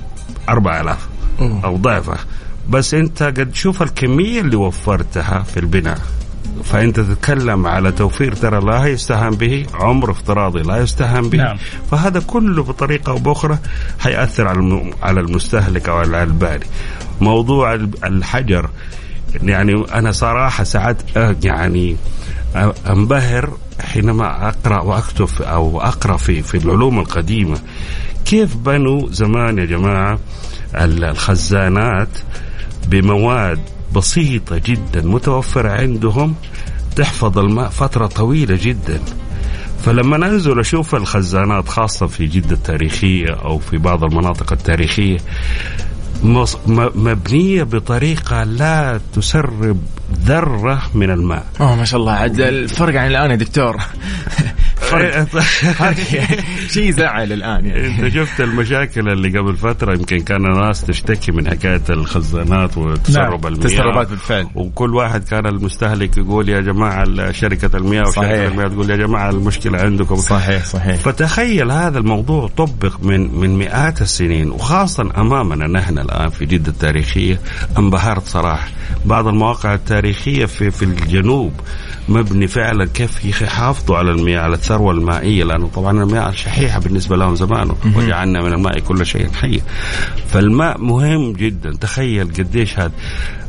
أربعة 0.49 0.81
آلاف 0.81 1.09
أو 1.65 1.77
ضعفه. 1.77 2.17
بس 2.71 2.95
أنت 2.95 3.23
قد 3.23 3.55
شوف 3.55 3.83
الكمية 3.83 4.41
اللي 4.41 4.57
وفرتها 4.57 5.43
في 5.43 5.61
البناء. 5.61 5.99
فانت 6.65 7.01
تتكلم 7.01 7.67
على 7.67 7.93
توفير 7.93 8.33
ترى 8.33 8.61
لا 8.65 8.87
يستهان 8.87 9.31
به 9.31 9.67
عمر 9.75 10.11
افتراضي 10.11 10.63
لا 10.63 10.77
يستهان 10.77 11.29
به. 11.29 11.39
نعم. 11.39 11.57
فهذا 11.91 12.21
كله 12.21 12.63
بطريقة 12.63 13.11
أو 13.13 13.19
بأخرى 13.19 13.59
حيأثر 13.99 14.49
على 14.49 14.93
على 15.03 15.21
المستهلك 15.21 15.89
أو 15.89 15.97
على 15.97 16.23
البالي 16.23 16.67
موضوع 17.21 17.75
ال- 17.75 18.05
الحجر 18.05 18.71
يعني 19.43 19.85
أنا 19.95 20.13
صراحة 20.13 20.65
ساعات 20.65 20.97
يعني 21.45 21.97
أنبهر 22.91 23.51
حينما 23.81 24.49
أقرأ 24.49 24.83
وأكتب 24.83 25.29
أو 25.41 25.81
أقرأ 25.81 26.17
في 26.17 26.43
في 26.43 26.57
العلوم 26.57 26.99
القديمة. 26.99 27.59
كيف 28.25 28.57
بنوا 28.57 29.09
زمان 29.11 29.59
يا 29.59 29.65
جماعة 29.65 30.19
ال- 30.75 31.05
الخزانات 31.05 32.09
بمواد 32.89 33.59
بسيطة 33.97 34.61
جدا 34.65 35.03
متوفرة 35.03 35.69
عندهم 35.71 36.35
تحفظ 36.97 37.39
الماء 37.39 37.69
فترة 37.69 38.07
طويلة 38.07 38.59
جدا. 38.63 39.01
فلما 39.85 40.17
انزل 40.17 40.61
أشوف 40.61 40.95
الخزانات 40.95 41.69
خاصة 41.69 42.07
في 42.07 42.27
جدة 42.27 42.53
التاريخية 42.57 43.31
أو 43.35 43.59
في 43.59 43.79
بعض 43.79 44.05
المناطق 44.05 44.53
التاريخية 44.53 45.19
مص- 46.23 46.57
م- 46.67 46.91
مبنية 46.95 47.63
بطريقة 47.63 48.45
لا 48.45 49.01
تسرب 49.15 49.79
ذرة 50.25 50.83
من 50.95 51.11
الماء. 51.11 51.47
أوه 51.61 51.77
ما 51.77 51.85
شاء 51.85 52.01
الله. 52.01 52.13
عاد 52.13 52.41
الفرق 52.41 53.01
عن 53.01 53.07
الآن 53.07 53.31
يا 53.31 53.37
دكتور. 53.37 53.77
فرق 54.91 55.95
شيء 56.69 56.89
يزعل 56.89 57.33
الآن 57.33 57.67
يعني 57.67 57.87
إنت 57.87 58.15
شفت 58.15 58.41
المشاكل 58.41 59.09
اللي 59.09 59.39
قبل 59.39 59.57
فترة 59.57 59.95
يمكن 59.95 60.19
كان 60.19 60.47
الناس 60.47 60.85
تشتكي 60.85 61.33
من 61.33 61.51
حكاية 61.51 61.83
الخزانات 61.91 62.79
وتسرب 62.79 63.47
نعم. 63.47 63.55
المياه 63.55 63.69
تسربات 63.69 64.09
بالفعل. 64.09 64.47
وكل 64.55 64.95
واحد 64.95 65.25
كان 65.25 65.47
المستهلك 65.47 66.17
يقول 66.19 66.49
يا 66.49 66.61
جماعة 66.61 67.33
شركة 67.33 67.77
المياه 67.77 68.09
وشركة. 68.09 68.47
المياه 68.47 68.69
تقول 68.69 68.91
يا 68.91 68.97
جماعة 68.97 69.31
المشكلة 69.31 69.81
عندكم 69.81 70.17
صحيح 70.17 70.65
صحيح 70.65 70.97
فتخيل 70.97 71.71
هذا 71.71 71.99
الموضوع 71.99 72.49
طبق 72.49 72.97
من 73.03 73.41
من 73.41 73.59
مئات 73.59 74.03
السنين 74.03 74.51
وخاصة 74.51 75.11
أمامنا 75.17 75.67
نحن 75.67 75.99
الآن 75.99 76.29
في 76.29 76.47
جدة 76.47 76.73
التاريخية 76.73 77.41
انبهرت 77.79 78.27
صراحة 78.27 78.69
بعض 79.05 79.27
المواقع 79.27 79.75
التاريخية 79.75 80.47
في 80.47 80.71
في 80.71 80.83
الجنوب 80.85 81.53
مبني 82.09 82.47
فعلا 82.47 82.87
كيف 82.87 83.25
يحافظوا 83.25 83.97
على 83.97 84.11
المياه 84.11 84.41
على 84.41 84.55
الثروه 84.55 84.80
المائيه 84.89 85.45
لأنه 85.45 85.69
طبعا 85.75 86.03
المياه 86.03 86.31
شحيحه 86.31 86.81
بالنسبة 86.81 87.17
لهم 87.17 87.35
زمان 87.35 87.73
وجعلنا 87.97 88.43
من 88.43 88.53
الماء 88.53 88.79
كل 88.79 89.07
شيء 89.07 89.33
حي. 89.33 89.61
فالماء 90.29 90.79
مهم 90.81 91.33
جدا. 91.33 91.77
تخيل 91.81 92.29
قديش 92.33 92.79
هذا 92.79 92.93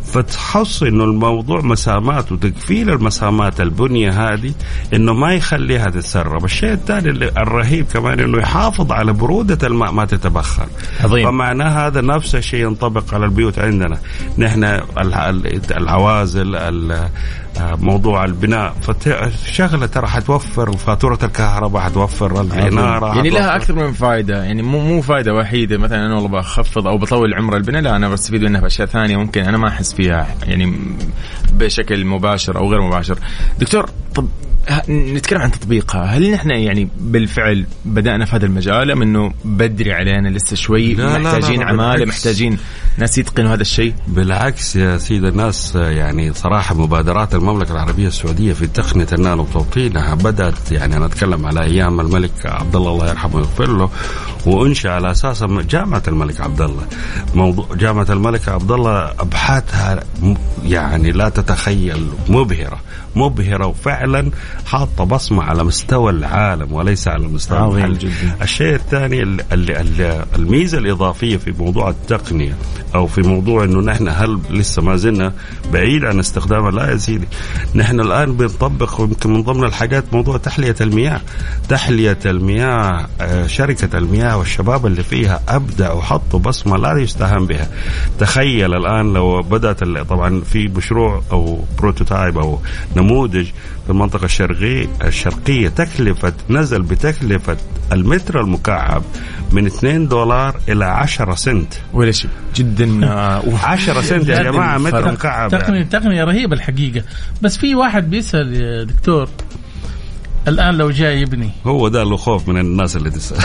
فتحس 0.06 0.84
انه 0.84 1.04
الموضوع 1.04 1.62
مسامات 1.62 2.32
وتقفيل 2.32 2.90
المسامات 2.90 3.62
البنية 3.62 4.34
هذه 4.34 4.54
إنه 4.94 5.14
ما 5.14 5.34
يخليها 5.34 5.90
تتسرب، 5.90 6.46
الشيء 6.46 6.74
الثاني 6.74 7.10
الرهيب 7.38 7.86
كمان 7.94 8.20
إنه 8.20 8.38
يحافظ 8.38 8.92
على 8.92 9.14
برودة 9.14 9.68
الماء 9.68 9.92
ما 9.92 10.06
تتبخر. 10.06 10.66
عظيم. 11.04 11.26
فمعناه 11.32 11.88
هذا 11.88 12.02
نفس 12.02 12.36
الشيء 12.36 12.66
ينطبق 12.66 13.14
على 13.14 13.26
البيوت 13.26 13.60
عندنا، 13.60 13.98
نحن 14.38 14.64
ال- 14.64 15.14
ال- 15.14 15.78
العوازل 15.78 16.56
ال- 16.56 17.10
موضوع 17.62 18.26
البناء. 18.26 18.74
فشغلة 18.82 19.86
ترى 19.86 20.08
حتوفر 20.08 20.72
فاتوره 20.72 21.20
الكهرباء 21.24 21.82
حتوفر 21.84 22.42
الاناره 22.42 23.16
يعني 23.16 23.30
لها 23.30 23.56
أكثر 23.56 23.76
من 23.76 23.92
فائده 23.92 24.44
يعني 24.44 24.62
مو 24.62 24.80
مو 24.80 25.02
فائده 25.02 25.34
وحيدة. 25.34 25.78
مثلا 25.78 26.06
أنا 26.06 26.16
والله 26.16 26.30
بخفض 26.30 26.88
أو 26.88 26.98
بطول 26.98 27.34
عمر 27.34 27.58
البناء. 27.58 27.82
لا 27.82 27.96
أنا 27.96 28.10
بستفيد 28.10 28.44
منها 28.44 28.62
بأشياء 28.62 28.88
ثانية 28.88 29.18
ممكن. 29.18 29.42
أنا 29.42 29.58
ما 29.58 29.68
أحس 29.68 29.91
فيها 29.94 30.36
يعني 30.44 30.76
بشكل 31.54 32.06
مباشر 32.06 32.58
أو 32.58 32.72
غير 32.72 32.82
مباشر. 32.82 33.20
دكتور 33.60 33.90
طب 34.16 34.28
نتكلم 34.90 35.42
عن 35.42 35.52
تطبيقها. 35.52 36.06
هل 36.06 36.32
نحن 36.32 36.50
يعني 36.50 36.90
بالفعل 37.00 37.66
بدأنا 37.86 38.26
في 38.26 38.36
هذا 38.36 38.46
المجال 38.46 38.92
أم 38.92 39.02
أنه 39.02 39.34
بدري 39.46 39.94
علينا 39.94 40.28
لسه 40.30 40.56
شوي 40.56 40.94
لا، 40.94 41.18
محتاجين 41.18 41.60
لا، 41.60 41.66
عمالة. 41.66 42.06
محتاجين 42.06 42.58
ناس 42.98 43.18
يتقنوا 43.18 43.54
هذا 43.54 43.62
الشيء؟ 43.62 43.94
بالعكس 44.08 44.76
يا 44.76 44.98
سيد 44.98 45.24
الناس 45.26 45.76
يعني 45.76 46.34
صراحة 46.34 46.76
مبادرات 46.76 47.36
المملكة 47.36 47.72
العربية 47.72 48.08
السعودية 48.08 48.54
في 48.54 48.68
تقنية 48.68 49.08
النانو 49.14 49.42
وتوطينها 49.42 50.16
بدأت 50.16 50.72
يعني 50.72 50.98
أنا 50.98 51.06
أتكلم 51.06 51.46
على 51.46 51.64
أيام 51.64 52.00
الملك 52.00 52.32
عبد 52.46 52.76
الله 52.76 52.92
الله 52.92 53.10
يرحمه 53.10 53.36
ويغفر 53.36 53.78
له 53.78 53.90
وأنشأ 54.46 54.90
على 54.90 55.12
أساس 55.12 55.44
جامعة 55.44 56.04
الملك 56.08 56.42
عبد 56.42 56.62
الله 56.62 56.86
موضوع 57.36 57.68
جامعة 57.76 58.08
الملك 58.10 58.50
عبد 58.50 58.72
الله 58.72 59.12
أبحاثها 59.20 60.04
يعني 60.66 61.12
لا 61.12 61.30
تتخيل 61.30 62.08
مبهرة 62.30 62.80
مبهرة 63.16 63.68
وفعلا 63.68 64.32
حاطة 64.66 65.04
بصمة 65.04 65.44
على 65.44 65.64
مستوى 65.64 66.12
العالم 66.12 66.74
وليس 66.74 67.08
على 67.08 67.28
مستوى 67.28 67.58
عظيم. 67.84 67.94
جدا. 67.94 68.12
الشيء 68.42 68.76
الثاني 68.76 69.24
ال- 69.24 69.42
ال- 69.54 69.72
ال- 69.72 70.26
الميزة 70.36 70.78
الإضافية 70.78 71.38
في 71.38 71.52
موضوع 71.60 71.90
التقنية 71.90 72.56
أو 72.96 73.08
في 73.08 73.22
موضوع 73.22 73.64
إنه 73.64 73.80
نحن 73.80 74.08
هل 74.08 74.40
لسه 74.50 74.82
ما 74.82 74.96
زلنا 74.96 75.34
بعيد 75.74 76.06
عن 76.06 76.20
استخدامها 76.20 76.72
لا 76.72 76.92
يا 76.92 76.98
سيدي 76.98 77.28
نحن 77.76 78.00
الآن 78.00 78.34
بنطبق 78.38 79.02
يمكن 79.02 79.34
من 79.34 79.44
ضمن 79.44 79.64
الحاجات 79.64 80.04
موضوع 80.14 80.38
تحلية 80.38 80.76
المياه 80.82 81.22
تحلية 81.70 82.18
المياه 82.26 83.08
آه، 83.22 83.48
شركة 83.48 83.98
المياه 83.98 84.38
والشباب 84.38 84.86
اللي 84.86 85.04
فيها 85.04 85.42
ابدعوا 85.50 85.98
وحطوا 86.00 86.40
بصمة 86.40 86.78
لا 86.78 86.98
يستهان 87.02 87.46
بها 87.46 87.68
تخيل 88.20 88.74
الآن 88.74 89.14
لو 89.14 89.42
بدأت 89.42 89.84
طبعا 90.10 90.42
في 90.42 90.68
مشروع 90.68 91.22
أو 91.32 91.60
بروتوتايب 91.80 92.38
أو 92.38 92.60
نموذج 92.96 93.48
في 93.92 93.96
المنطقة 93.96 94.26
الشرقيه 94.26 94.88
الشرقية 95.04 95.70
تكلفه 95.70 96.34
نزل 96.50 96.82
بتكلفة 96.82 97.58
المتر 97.92 98.42
المكعب 98.42 99.04
من 99.52 99.66
2 99.66 100.08
دولار 100.08 100.60
إلى 100.70 100.86
10 100.86 101.36
سنت 101.36 101.74
ولا 101.94 102.12
شيء 102.12 102.30
جدا 102.56 103.06
آه، 103.08 103.44
10 103.64 104.02
سنت 104.02 104.12
يا 104.30 104.42
جداً 104.42 104.44
جماعة 104.52 104.78
متر. 104.78 105.12
مكعب 105.12 105.50
تقنية 105.52 105.78
يعني. 105.78 105.90
تقنية 105.90 106.24
رهيبة 106.24 106.56
الحقيقة 106.56 107.04
بس 107.42 107.58
في 107.58 107.76
واحد 107.76 108.10
بيسأل 108.10 108.54
يا 108.62 108.84
دكتور 108.84 109.30
الآن 110.48 110.76
لو 110.78 110.90
جاء 110.92 111.16
يبني 111.16 111.50
هو 111.68 111.88
ده 111.88 112.02
اللي 112.02 112.18
خوف 112.18 112.50
من 112.50 112.58
الناس 112.58 112.96
اللي 112.96 113.10
تسال 113.10 113.38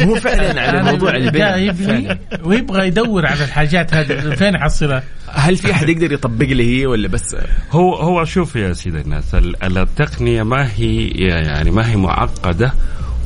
مو 0.06 0.14
فعلا 0.14 0.60
على 0.60 0.82
موضوع 0.82 1.10
جاء 1.10 1.20
البناء 1.20 1.58
يبني 1.58 2.18
ويبغى 2.44 2.86
يدور 2.86 3.26
على 3.26 3.44
الحاجات 3.44 3.94
هذه 3.94 4.34
فين 4.34 4.54
يحصلها؟ 4.54 5.02
هل 5.28 5.56
في 5.56 5.70
أحد 5.72 5.88
يقدر 5.88 6.12
يطبق 6.12 6.46
لي 6.46 6.80
هي 6.80 6.86
ولا 6.86 7.08
بس؟ 7.08 7.36
هو 7.70 7.94
هو 7.94 8.24
شوف 8.24 8.56
يا 8.56 8.72
سيدي 8.72 9.00
الناس 9.00 9.34
ال- 9.34 9.78
التقنية 9.78 10.42
ما 10.42 10.68
هي 10.76 11.06
يعني 11.08 11.70
ما 11.70 11.90
هي 11.90 11.96
معقدة 11.96 12.72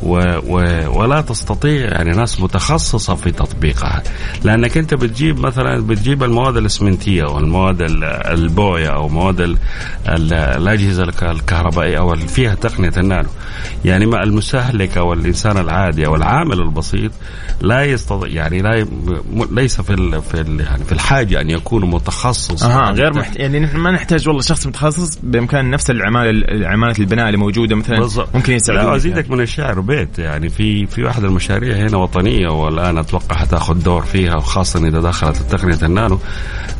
و 0.02 0.18
و 0.46 0.58
ولا 1.00 1.20
تستطيع 1.20 1.84
يعني 1.84 2.10
ناس 2.10 2.40
متخصصة 2.40 3.14
في 3.14 3.30
تطبيقها. 3.30 4.02
لأنك 4.44 4.78
أنت 4.78 4.94
بتجيب 4.94 5.38
مثلا 5.40 5.86
بتجيب 5.86 6.22
المواد 6.24 6.56
الإسمنتية 6.56 7.22
أو 7.24 7.38
المواد 7.38 7.82
ال- 7.82 8.04
البوية 8.04 8.88
أو 8.88 9.08
مواد 9.08 9.40
ال- 9.40 9.56
ال- 10.08 10.32
الأجهزة 10.34 11.02
الك- 11.02 11.22
الكهربائية 11.24 11.98
أو 11.98 12.12
اللي 12.12 12.28
فيها 12.28 12.54
تقنية 12.54 12.92
النانو. 12.96 13.28
يعني 13.84 14.06
ما 14.06 14.22
المستهلك 14.22 14.98
أو 14.98 15.12
الإنسان 15.12 15.58
العادي 15.58 16.06
أو 16.06 16.16
العامل 16.16 16.60
البسيط 16.60 17.12
لا 17.60 17.84
يستطيع 17.84 18.28
يعني 18.28 18.62
لا 18.62 18.86
ليس 19.50 19.80
في 19.80 19.92
ال 19.94 20.22
في 20.22 20.40
ال 20.40 20.60
يعني 20.60 20.84
في 20.84 20.92
الحاجة 20.92 21.40
أن 21.40 21.50
يكون 21.50 21.90
متخصص. 21.90 22.62
أها 22.62 22.90
غير 22.92 23.14
محت... 23.14 23.36
يعني 23.36 23.60
نحن 23.60 23.76
ما 23.76 23.90
نحتاج 23.90 24.28
والله 24.28 24.42
شخص 24.42 24.66
متخصص 24.66 25.18
بإمكان 25.22 25.70
نفس 25.70 25.90
العمالة 25.90 26.66
عمالة 26.68 26.94
البناء 26.98 27.26
اللي 27.26 27.38
موجودة 27.38 27.76
مثلا. 27.76 27.98
بالضبط. 27.98 28.28
ممكن 28.34 28.50
لا 28.52 28.56
يساعدونا 28.56 28.96
أزيدك 28.96 29.30
من 29.30 29.40
الشعر. 29.40 29.80
بيت 29.88 30.18
يعني 30.18 30.48
في 30.48 30.86
في 30.86 31.02
واحد 31.02 31.24
المشاريع 31.24 31.76
هنا 31.76 31.96
وطنية 31.96 32.48
والآن 32.48 32.98
أتوقع 32.98 33.36
حتأخذ 33.36 33.82
دور 33.82 34.02
فيها 34.02 34.36
وخاصة 34.36 34.88
إذا 34.88 35.00
دخلت 35.00 35.36
تقنيه 35.36 35.78
النانو. 35.82 36.18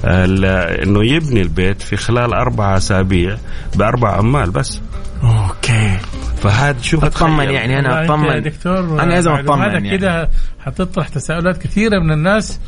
ال- 0.04 0.44
إنه 0.82 1.04
يبني 1.04 1.42
البيت 1.42 1.82
في 1.82 1.96
خلال 1.96 2.34
أربع 2.34 2.76
أسابيع 2.76 3.36
بأربع 3.76 4.16
عمال 4.16 4.50
بس. 4.50 4.80
أوكي. 5.22 5.96
فهذا 6.36 6.82
شوف 6.82 7.04
اطمن. 7.04 7.50
يعني 7.50 7.78
أنا 7.78 8.00
يا 8.00 8.04
اطمن 8.04 8.42
دكتور 8.42 9.02
أنا 9.02 9.10
لازم 9.12 9.30
اطمن 9.30 9.62
هذا 9.62 9.72
يعني. 9.72 9.98
كده 9.98 10.28
حتطرح 10.60 11.08
تساؤلات 11.08 11.58
كثيرة 11.62 11.98
من 11.98 12.12
الناس 12.12 12.60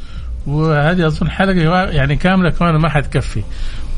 وهذه 0.46 1.06
أظن 1.06 1.30
حلقة 1.30 1.90
يعني 1.90 2.16
كاملة 2.16 2.50
كمان 2.50 2.76
ما 2.76 2.88
حتكفي. 2.88 3.42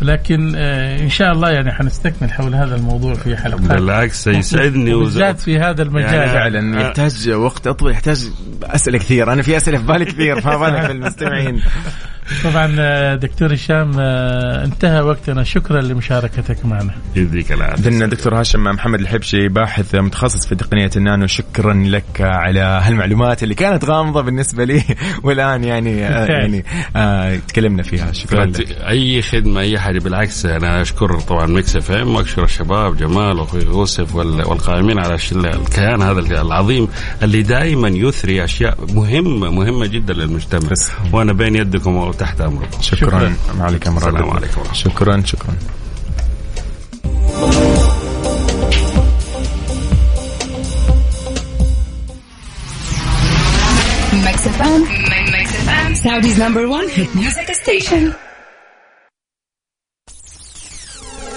لكن 0.02 0.52
آه 0.56 1.00
إن 1.00 1.08
شاء 1.08 1.32
الله 1.32 1.50
يعني 1.50 1.72
حنستكمل 1.72 2.30
حول 2.32 2.54
هذا 2.54 2.74
الموضوع 2.76 3.14
في 3.14 3.36
حلقات 3.36 3.60
بالعكس 3.60 4.26
يسعدني 4.26 4.94
وز- 4.94 5.14
بالذات 5.14 5.40
في 5.40 5.58
هذا 5.58 5.82
المجال. 5.82 6.14
يعني 6.14 6.30
فعلا 6.32 6.78
آه. 6.80 6.82
يحتاج 6.86 7.30
وقت 7.30 7.66
أطول 7.66 7.90
يحتاج 7.92 8.26
أسئلة 8.62 8.98
كثير. 8.98 9.32
أنا 9.32 9.42
في 9.42 9.56
أسئلة 9.56 9.78
في 9.78 9.84
بالي 9.84 10.04
كثير 10.04 10.40
فما 10.40 10.56
بالك 10.56 10.86
بالمستمعين. 10.88 11.60
طبعا 12.44 12.76
آه، 12.78 13.14
دكتور 13.14 13.54
هشام 13.54 13.98
انتهى 13.98 15.00
وقتنا. 15.00 15.44
شكرا 15.44 15.80
لمشاركتك 15.80 16.66
معنا. 16.66 16.90
يديك 17.16 17.52
العافيه 17.52 17.84
عندنا 17.90 18.06
دكتور 18.06 18.40
هاشم 18.40 18.64
محمد 18.64 19.00
الحبشي 19.00 19.48
باحث 19.48 19.94
متخصص 19.94 20.46
في 20.46 20.54
تقنية 20.54 20.90
النانو. 20.96 21.26
شكرا 21.26 21.74
لك 21.74 22.04
على 22.20 22.60
هالمعلومات 22.60 23.42
اللي 23.42 23.54
كانت 23.54 23.84
غامضة 23.84 24.20
بالنسبة 24.22 24.64
لي 24.64 24.82
والآن 25.24 25.64
يعني 25.64 25.98
يعني 26.28 26.64
آه 26.96 27.36
تكلمنا 27.48 27.82
فيها. 27.82 28.12
شكرا 28.12 28.44
لك. 28.44 28.70
أي 28.88 29.22
خدمة 29.22 29.60
أي 29.60 29.78
حاجة. 29.78 29.91
بالعكس 29.98 30.46
أنا 30.46 30.83
أشكر 30.83 31.20
طبعا 31.20 31.46
Mix 31.46 31.76
FM 31.76 32.14
وأشكر 32.14 32.44
الشباب 32.44 32.96
جمال 32.96 33.38
وأخوي 33.38 33.62
يوسف 33.62 34.14
وال- 34.14 34.48
والقائمين 34.48 34.98
على 34.98 35.14
الكيان 35.33 36.02
هذا 36.02 36.20
العظيم 36.20 36.88
اللي 37.22 37.42
دائما 37.42 37.88
يثري 37.88 38.44
أشياء 38.44 38.78
مهمة 38.94 39.50
مهمة 39.50 39.87
جدا 39.87 40.12
للمجتمع 40.14 40.68
بس. 40.70 40.90
وأنا 41.12 41.33
بين 41.33 41.57
يدكم 41.57 41.96
وتحت 41.96 42.40
أمركم 42.40 42.81
شكرا 42.81 43.09
شكراً. 43.09 43.35
ما 43.59 43.64
عليك 43.64 43.87
أمر 43.87 43.98
السلام 43.98 44.31
عليكم 44.31 44.61
ورحمة 44.61 44.74
شكرا 44.74 45.22
شكرا 45.26 45.55
Mix 54.26 54.46
FM. 54.57 54.81
Mix 55.33 55.46
FM. 55.66 55.90
Saudi's 55.96 56.38
number 56.38 56.68
one 56.68 56.88
hit 56.88 57.14
music 57.14 57.48
station. 57.55 58.14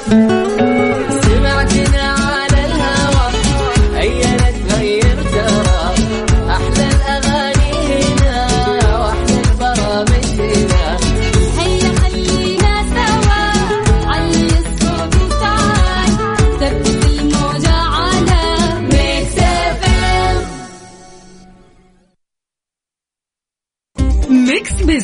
سمعتنا 0.09 2.03
على 2.03 2.04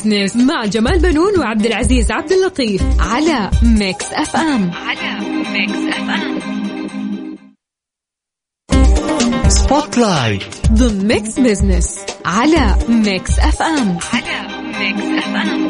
Business 0.04 0.36
مع 0.36 0.64
جمال 0.64 0.98
بنون 0.98 1.38
وعبد 1.38 1.66
العزيز 1.66 2.10
عبد 2.10 2.32
اللطيف 2.32 2.82
على 3.00 3.50
Mix 3.62 4.04
FM 4.12 4.70
على 4.70 5.26
Mix 5.52 5.96
FM 5.96 6.38
Spotlight 9.48 10.42
ضمن 10.72 11.06
Mix 11.06 11.40
Business 11.40 11.98
على 12.24 12.76
Mix 12.88 13.38
FM 13.38 13.98
على 14.12 14.48
Mix 14.78 15.24
FM 15.24 15.68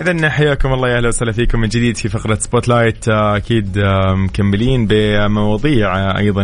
اذا 0.00 0.30
حياكم 0.30 0.72
الله 0.72 0.88
يا 0.88 0.96
أهلا 0.96 1.08
وسهلا 1.08 1.32
فيكم 1.32 1.60
من 1.60 1.68
جديد 1.68 1.96
في 1.96 2.08
فقرة 2.08 2.34
Spotlight 2.34 3.08
آه، 3.08 3.36
أكيد 3.36 3.78
آه، 3.78 4.14
مكملين 4.14 4.86
بمواضيع 4.86 5.96
آه، 5.98 6.18
أيضا 6.18 6.42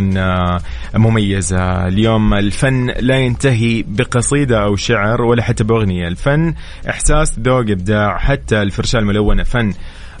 مميزة. 0.93 1.87
اليوم 1.87 2.33
الفن 2.33 2.85
لا 2.99 3.17
ينتهي 3.17 3.83
بقصيدة 3.87 4.63
أو 4.63 4.75
شعر 4.75 5.21
ولا 5.21 5.43
حتى 5.43 5.63
بأغنية. 5.63 6.07
الفن 6.07 6.53
إحساس 6.89 7.39
ذوق 7.39 7.59
إبداع 7.59 8.17
حتى 8.17 8.61
الفرشاة 8.61 8.99
الملونة. 8.99 9.43
فن. 9.43 9.73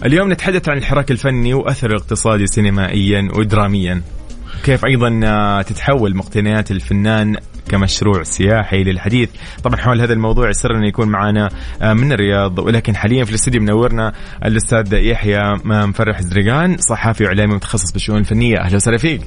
اليوم 0.05 0.31
نتحدث 0.31 0.69
عن 0.69 0.77
الحراك 0.77 1.11
الفني 1.11 1.53
واثره 1.53 1.91
الاقتصادي 1.91 2.47
سينمائيا 2.47 3.29
ودراميا. 3.33 4.01
كيف 4.63 4.85
أيضا 4.85 5.19
آه، 5.23 5.61
تتحول 5.61 6.15
مقتنيات 6.15 6.71
الفنان 6.71 7.37
كمشروع 7.69 8.23
سياحي 8.23 8.83
للحديث؟ 8.83 9.29
طبعا 9.63 9.77
حول 9.77 10.01
هذا 10.01 10.13
الموضوع 10.13 10.49
يسرنا 10.49 10.87
يكون 10.87 11.07
معنا 11.07 11.49
آه، 11.81 11.93
من 11.93 12.11
الرياض 12.11 12.59
ولكن 12.59 12.95
حاليا 12.95 13.23
في 13.23 13.29
الاستديو 13.29 13.61
منورنا 13.61 14.13
الأستاذ 14.45 14.93
يحيى 14.93 15.53
مفرح 15.63 16.21
زرقان 16.21 16.77
صحافي 16.77 17.23
واعلامي 17.23 17.55
متخصص 17.55 17.91
بالشؤون 17.91 18.19
الفنية. 18.19 18.59
أهلا 18.59 18.75
وسهلا 18.75 18.97
فيك. 18.97 19.21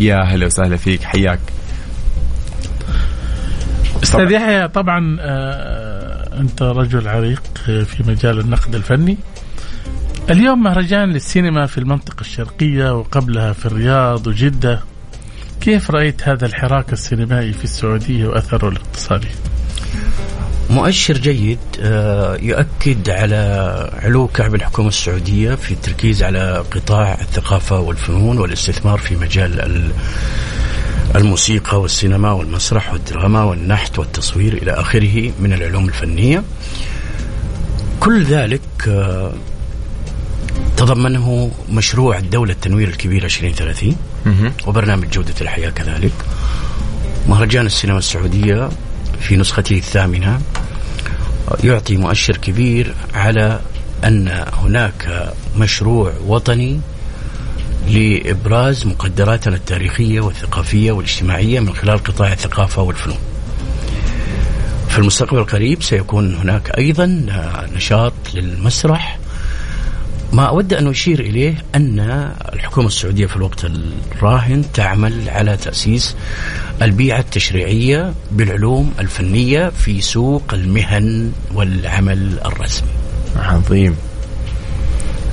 يا 0.00 0.22
أهلا 0.22 0.46
وسهلا 0.46 0.76
فيك 0.76 1.02
حياك. 1.02 1.40
أستاذ 4.02 4.30
يحيى 4.30 4.68
طبعا 4.68 5.16
آه، 5.20 6.40
أنت 6.40 6.62
رجل 6.62 7.08
عريق 7.08 7.42
في 7.64 8.02
مجال 8.06 8.40
النقد 8.40 8.74
الفني. 8.74 9.18
اليوم 10.30 10.62
مهرجان 10.62 11.08
للسينما 11.12 11.66
في 11.66 11.78
المنطقة 11.78 12.20
الشرقية 12.20 12.94
وقبلها 12.98 13.52
في 13.52 13.66
الرياض 13.66 14.26
وجدة. 14.26 14.80
كيف 15.60 15.90
رأيت 15.90 16.28
هذا 16.28 16.46
الحراك 16.46 16.92
السينمائي 16.92 17.52
في 17.52 17.64
السعودية 17.64 18.26
وأثره 18.26 18.68
الاقتصادي؟ 18.68 19.28
مؤشر 20.70 21.14
جيد 21.18 21.58
آه، 21.80 22.36
يؤكد 22.36 23.10
على 23.10 23.36
علو 24.02 24.26
كعب 24.28 24.54
الحكومة 24.54 24.88
السعودية 24.88 25.54
في 25.54 25.70
التركيز 25.74 26.22
على 26.22 26.64
قطاع 26.70 27.14
الثقافة 27.20 27.80
والفنون 27.80 28.38
والاستثمار 28.38 28.98
في 28.98 29.16
مجال 29.16 29.60
ال- 29.60 29.90
الموسيقى 31.16 31.80
والسينما 31.80 32.32
والمسرح 32.32 32.92
والدراما 32.92 33.44
والنحت 33.44 33.98
والتصوير 33.98 34.52
إلى 34.52 34.72
آخره 34.72 35.32
من 35.40 35.52
العلوم 35.52 35.88
الفنية. 35.88 36.42
كل 38.00 38.24
ذلك 38.24 38.60
تضمنه 40.84 41.50
مشروع 41.70 42.18
الدولة 42.18 42.52
التنوير 42.52 42.88
الكبير 42.88 43.24
2030 43.24 43.96
وبرنامج 44.66 45.08
جودة 45.08 45.34
الحياة 45.40 45.70
كذلك. 45.70 46.12
مهرجان 47.28 47.66
السينما 47.66 47.98
السعودية 47.98 48.68
في 49.20 49.36
نسخته 49.36 49.76
الثامنة 49.76 50.40
يعطي 51.64 51.96
مؤشر 51.96 52.36
كبير 52.36 52.94
على 53.14 53.60
أن 54.04 54.44
هناك 54.52 55.32
مشروع 55.56 56.12
وطني 56.26 56.80
لإبراز 57.88 58.86
مقدراتنا 58.86 59.56
التاريخية 59.56 60.20
والثقافية 60.20 60.92
والاجتماعية 60.92 61.60
من 61.60 61.74
خلال 61.74 61.98
قطاع 61.98 62.32
الثقافة 62.32 62.82
والفنون. 62.82 63.18
في 64.88 64.98
المستقبل 64.98 65.38
القريب 65.38 65.82
سيكون 65.82 66.34
هناك 66.34 66.78
أيضا 66.78 67.26
نشاط 67.76 68.12
للمسرح 68.34 69.18
ما 70.32 70.48
أود 70.48 70.74
أن 70.74 70.86
أشير 70.88 71.20
إليه 71.20 71.64
أن 71.74 72.00
الحكومة 72.52 72.86
السعودية 72.86 73.26
في 73.26 73.36
الوقت 73.36 73.64
الراهن 73.64 74.64
تعمل 74.74 75.28
على 75.28 75.56
تأسيس 75.56 76.16
البيئة 76.82 77.18
التشريعية 77.18 78.14
بالعلوم 78.30 78.92
الفنية 78.98 79.68
في 79.68 80.00
سوق 80.00 80.54
المهن 80.54 81.32
والعمل 81.54 82.38
الرسمي. 82.44 82.88
عظيم. 83.36 83.96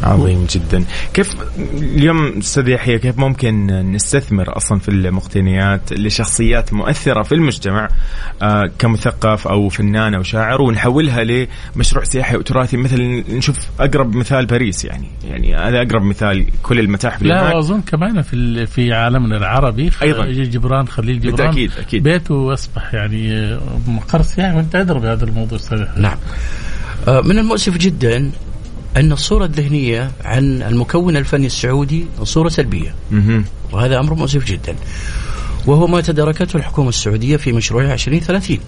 عظيم 0.04 0.46
جدا 0.52 0.84
كيف 1.14 1.36
اليوم 1.82 2.38
أستاذ 2.38 2.68
يحيى 2.70 3.00
كيف 3.00 3.18
ممكن 3.18 3.66
نستثمر 3.92 4.58
أصلا 4.58 4.80
في 4.80 4.90
المقتنيات 4.90 5.94
لشخصيات 5.94 6.74
مؤثرة 6.74 7.24
في 7.24 7.36
المجتمع 7.36 7.90
آه 8.42 8.70
كمثقف 8.80 9.48
أو 9.48 9.70
فنان 9.70 10.14
أو 10.16 10.24
شاعر 10.24 10.62
ونحولها 10.62 11.24
لمشروع 11.76 12.04
سياحي 12.04 12.38
وتراثي 12.38 12.78
مثل 12.78 13.24
نشوف 13.30 13.58
أقرب 13.80 14.16
مثال 14.16 14.46
باريس 14.46 14.86
يعني 14.86 15.08
يعني 15.30 15.56
هذا 15.56 15.82
أقرب 15.82 16.04
مثال 16.04 16.46
كل 16.64 16.80
المتاحف 16.80 17.22
لا 17.24 17.42
هناك. 17.44 17.56
واظن 17.56 17.82
كمان 17.82 18.22
في 18.22 18.34
ال- 18.34 18.68
في 18.68 18.94
عالمنا 18.94 19.38
العربي 19.38 19.92
أيضاً. 20.02 20.26
جبران 20.26 20.88
خليل 20.88 21.20
جبران 21.20 21.36
بالتأكيد، 21.36 21.72
أكيد. 21.80 22.04
بيته 22.04 22.54
أصبح 22.54 22.94
يعني 22.94 23.34
آه، 23.34 23.60
مقر 23.88 24.22
سياحي 24.22 24.56
وأنت 24.56 24.76
ادرى 24.76 25.00
بهذا 25.00 25.26
الموضوع 25.26 25.58
أستاذ 25.58 25.82
يحيى. 25.82 26.02
نعم 26.04 26.18
آه، 27.08 27.22
من 27.22 27.38
المؤسف 27.38 27.78
جدا 27.78 28.32
أن 28.98 29.12
الصورة 29.12 29.46
الذهنية 29.46 30.12
عن 30.24 30.62
المكون 30.62 31.18
الفني 31.18 31.46
السعودي 31.46 32.06
صورة 32.24 32.50
سلبية. 32.50 32.96
وهذا 33.72 34.00
أمر 34.00 34.14
مؤسف 34.14 34.46
جدا. 34.46 34.76
وهو 35.66 35.88
ما 35.88 36.02
تداركته 36.02 36.58
الحكومة 36.58 36.90
السعودية 36.90 37.38
في 37.38 37.52
مشروعها 37.52 37.94
2030 37.94 38.60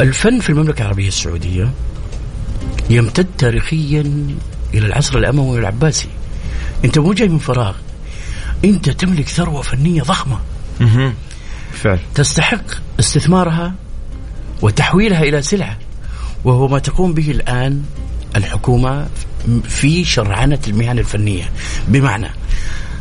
الفن 0.00 0.40
في 0.40 0.50
المملكة 0.50 0.82
العربية 0.82 1.08
السعودية 1.08 1.70
يمتد 2.90 3.26
تاريخيا 3.38 4.00
إلى 4.74 4.86
العصر 4.86 5.18
الأموي 5.18 5.56
والعباسي. 5.56 6.08
أنت 6.84 6.98
مو 6.98 7.12
جاي 7.12 7.28
من 7.28 7.38
فراغ. 7.38 7.74
أنت 8.64 8.90
تملك 8.90 9.28
ثروة 9.28 9.62
فنية 9.62 10.02
ضخمة. 10.02 10.40
بالفعل 11.72 11.98
تستحق 12.14 12.64
استثمارها 13.00 13.74
وتحويلها 14.62 15.22
إلى 15.22 15.42
سلعه 15.42 15.78
وهو 16.44 16.68
ما 16.68 16.78
تقوم 16.78 17.12
به 17.14 17.30
الآن 17.30 17.82
الحكومة 18.36 19.06
في 19.64 20.04
شرعنة 20.04 20.58
المهن 20.68 20.98
الفنية 20.98 21.44
بمعنى 21.88 22.28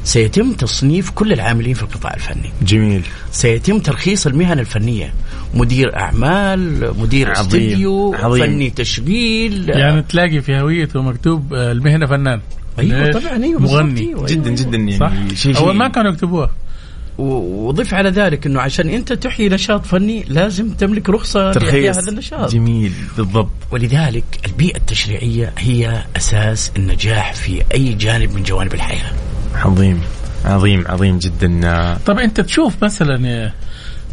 سيتم 0.04 0.52
تصنيف 0.54 1.10
كل 1.10 1.34
العاملين 1.34 1.74
في 1.74 1.84
القطاع 1.84 2.14
الفني 2.14 2.52
جميل 2.62 3.02
سيتم 3.32 3.80
ترخيص 3.80 4.28
المهن 4.28 4.60
الفنية 4.60 5.14
مدير 5.54 5.96
أعمال 5.98 6.94
مدير 7.00 7.30
عظيم. 7.30 7.62
استديو 7.62 8.14
عظيم. 8.14 8.46
فني 8.46 8.70
تشغيل 8.70 9.70
يعني 9.70 10.02
تلاقي 10.02 10.42
في 10.42 10.60
هويته 10.60 11.02
مكتوب 11.02 11.54
آه، 11.54 11.72
المهنة 11.72 12.06
فنان 12.06 12.42
أيوه؟ 12.80 13.12
طبعا 13.12 13.44
أيوه 13.44 13.62
مغني 13.62 14.00
أيوة، 14.02 14.26
جدا 14.26 14.46
أيوة. 14.50 14.62
جدا 14.62 14.78
يعني 14.78 14.98
صح 14.98 15.12
شيء 15.36 15.58
أول 15.58 15.76
ما 15.76 15.88
كانوا 15.88 16.12
يكتبوها 16.12 16.52
وضف 17.18 17.94
على 17.94 18.10
ذلك 18.10 18.46
إنه 18.46 18.62
عشان 18.62 18.90
أنت 18.90 19.14
تحيي 19.14 19.50
نشاط 19.50 19.86
فني 19.86 20.24
لازم 20.28 20.70
تملك 20.70 21.10
رخصة 21.10 21.40
لإحياء 21.40 21.54
ترخيص. 21.54 21.98
هذا 21.98 22.12
النشاط. 22.12 22.52
جميل 22.52 22.94
بالضبط. 23.18 23.52
ولذلك 23.72 24.24
البيئة 24.46 24.78
التشريعية 24.78 25.54
هي 25.58 26.04
أساس 26.18 26.72
النجاح 26.78 27.34
في 27.34 27.62
أي 27.74 27.94
جانب 27.94 28.34
من 28.34 28.44
جوانب 28.44 28.74
الحياة. 28.74 29.12
عظيم 29.56 30.02
عظيم 30.46 30.84
عظيم 30.88 31.20
جدا. 31.20 31.98
طب 32.06 32.20
أنت 32.20 32.42
تشوف 32.42 32.84
مثلا 32.84 33.28
يا 33.28 33.54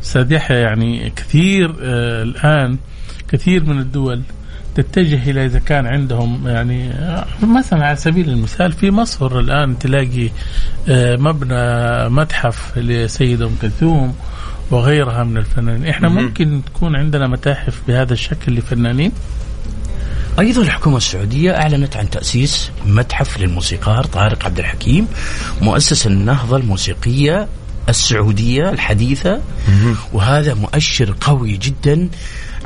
أستاذ 0.03 0.33
يحيى 0.33 0.57
يعني 0.57 1.13
كثير 1.17 1.77
آه 1.83 2.23
الآن 2.23 2.79
كثير 3.29 3.65
من 3.65 3.79
الدول 3.79 4.23
تتجه 4.75 5.31
إلى 5.31 5.47
إذا 5.47 5.59
كان 5.59 5.87
عندهم 5.87 6.49
يعني 6.49 6.93
مثلا 7.43 7.87
على 7.87 7.97
سبيل 7.97 8.29
المثال 8.29 8.73
في 8.73 8.91
مصر 8.91 9.39
الآن 9.41 9.79
تلاقي 9.79 10.31
آه 10.89 11.17
مبنى 11.17 12.09
متحف 12.09 12.79
لسيده 12.79 13.47
أم 13.47 13.57
كلثوم 13.63 14.15
وغيرها 14.71 15.25
من 15.25 15.37
الفنانين، 15.37 15.89
إحنا. 15.89 16.09
ممكن 16.09 16.63
تكون 16.67 16.97
عندنا 16.97 17.27
متاحف 17.27 17.81
بهذا 17.89 18.13
الشكل 18.13 18.55
لفنانين؟ 18.55 19.13
أيضا 20.39 20.63
الحكومة 20.63 20.97
السعودية 20.97 21.57
أعلنت 21.57 21.97
عن 21.97 22.11
تأسيس 22.11 22.71
متحف 22.87 23.41
للموسيقار 23.41 24.05
طارق 24.05 24.45
عبد 24.45 24.59
الحكيم 24.59 25.07
مؤسس 25.61 26.07
النهضة 26.07 26.57
الموسيقية 26.57 27.49
السعودية 27.89 28.71
الحديثة 28.71 29.41
وهذا 30.13 30.55
مؤشر 30.55 31.15
قوي 31.21 31.57
جدا 31.57 32.09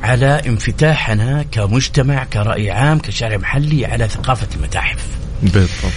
على 0.03 0.43
انفتاحنا 0.47 1.45
كمجتمع 1.53 2.25
كرأي 2.25 2.71
عام 2.71 2.99
كشارع 2.99 3.37
محلي 3.37 3.87
على 3.87 4.09
ثقافة 4.09 4.49
المتاحف. 4.57 5.07
بالضبط. 5.43 5.93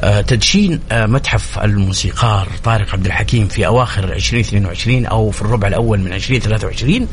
آه، 0.00 0.20
تدشين 0.20 0.80
آه، 0.92 1.06
متحف 1.06 1.58
الموسيقار 1.58 2.48
طارق 2.64 2.92
عبد 2.92 3.06
الحكيم 3.06 3.48
في 3.48 3.66
أواخر 3.66 4.12
2022 4.12 5.06
أو 5.06 5.30
في 5.30 5.42
الربع 5.42 5.68
الأول 5.68 6.00
من 6.00 6.12
2023 6.12 7.08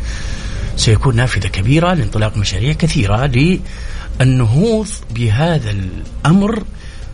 سيكون 0.76 1.16
نافذة 1.16 1.48
كبيرة 1.48 1.94
لانطلاق 1.94 2.38
مشاريع 2.38 2.74
كثيرة 2.74 3.26
للنهوض 4.20 4.88
بهذا 5.12 5.72
الأمر. 5.72 6.64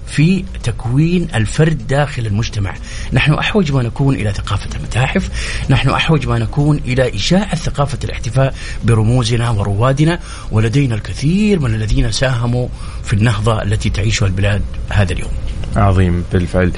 في 0.08 0.46
تكوين 0.63 1.28
الفرد 1.36 1.88
داخل 1.88 2.26
المجتمع. 2.26 2.74
نحن 3.13 3.34
أحوج 3.34 3.72
ما 3.72 3.84
نكون 3.84 4.15
إلى 4.15 4.34
ثقافة 4.34 4.70
المتاحف 4.78 5.30
نحن 5.70 5.89
أحوج 5.89 6.28
ما 6.28 6.39
نكون 6.39 6.78
إلى 6.86 7.15
إشاعة 7.15 7.56
ثقافة 7.56 7.98
الاحتفاء 8.04 8.56
برموزنا 8.84 9.50
وروادنا 9.50 10.20
ولدينا 10.52 10.96
الكثير 10.96 11.60
من 11.60 11.74
الذين 11.74 12.12
ساهموا 12.12 12.67
في 13.04 13.13
النهضة 13.13 13.62
التي 13.62 13.89
تعيشها 13.89 14.26
البلاد 14.26 14.62
هذا 14.89 15.13
اليوم. 15.13 15.32
عظيم 15.76 16.24
بالفعل. 16.34 16.72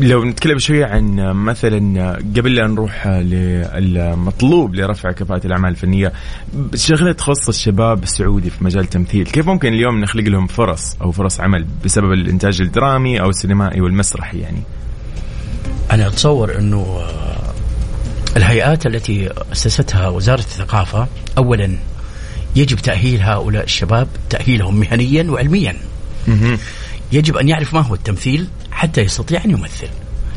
لو 0.00 0.24
نتكلم 0.24 0.58
شوية 0.58 0.86
عن 0.86 1.16
مثلا 1.32 2.12
قبل 2.36 2.54
لا 2.54 2.66
نروح 2.66 3.06
للمطلوب 3.06 4.74
لرفع 4.74 5.12
كفاءة 5.12 5.46
الأعمال 5.46 5.70
الفنية 5.70 6.12
شغلة 6.74 7.12
تخص 7.12 7.48
الشباب 7.48 8.02
السعودي 8.02 8.50
في 8.50 8.64
مجال 8.64 8.82
التمثيل 8.82 9.26
كيف 9.26 9.46
ممكن 9.46 9.72
اليوم 9.72 10.00
نخلق 10.00 10.24
لهم 10.24 10.46
فرص 10.46 10.96
أو 11.02 11.12
فرص 11.12 11.40
عمل 11.40 11.66
بسبب 11.84 12.12
الإنتاج 12.12 12.60
الدرامي 12.60 13.20
أو 13.20 13.30
السينمائي 13.30 13.80
والمسرحي 13.80 14.38
يعني؟ 14.38 14.62
أنا 15.90 16.06
أتصور 16.06 16.58
إنه 16.58 16.78
آه، 16.78 17.52
الهيئات 18.36 18.86
التي 18.86 19.30
أسستها 19.52 20.08
وزارة 20.08 20.40
الثقافة 20.40 21.06
اولا 21.38 21.76
يجب 22.56 22.76
تأهيل 22.76 23.20
هؤلاء 23.22 23.64
الشباب 23.64 24.08
تأهيلهم 24.30 24.80
مهنيا 24.80 25.30
وعلميا. 25.30 25.76
يجب 27.12 27.36
أن 27.36 27.48
يعرف 27.48 27.74
ما 27.74 27.80
هو 27.80 27.94
التمثيل 27.94 28.46
حتى 28.70 29.00
يستطيع 29.00 29.44
أن 29.44 29.50
يمثل. 29.50 29.88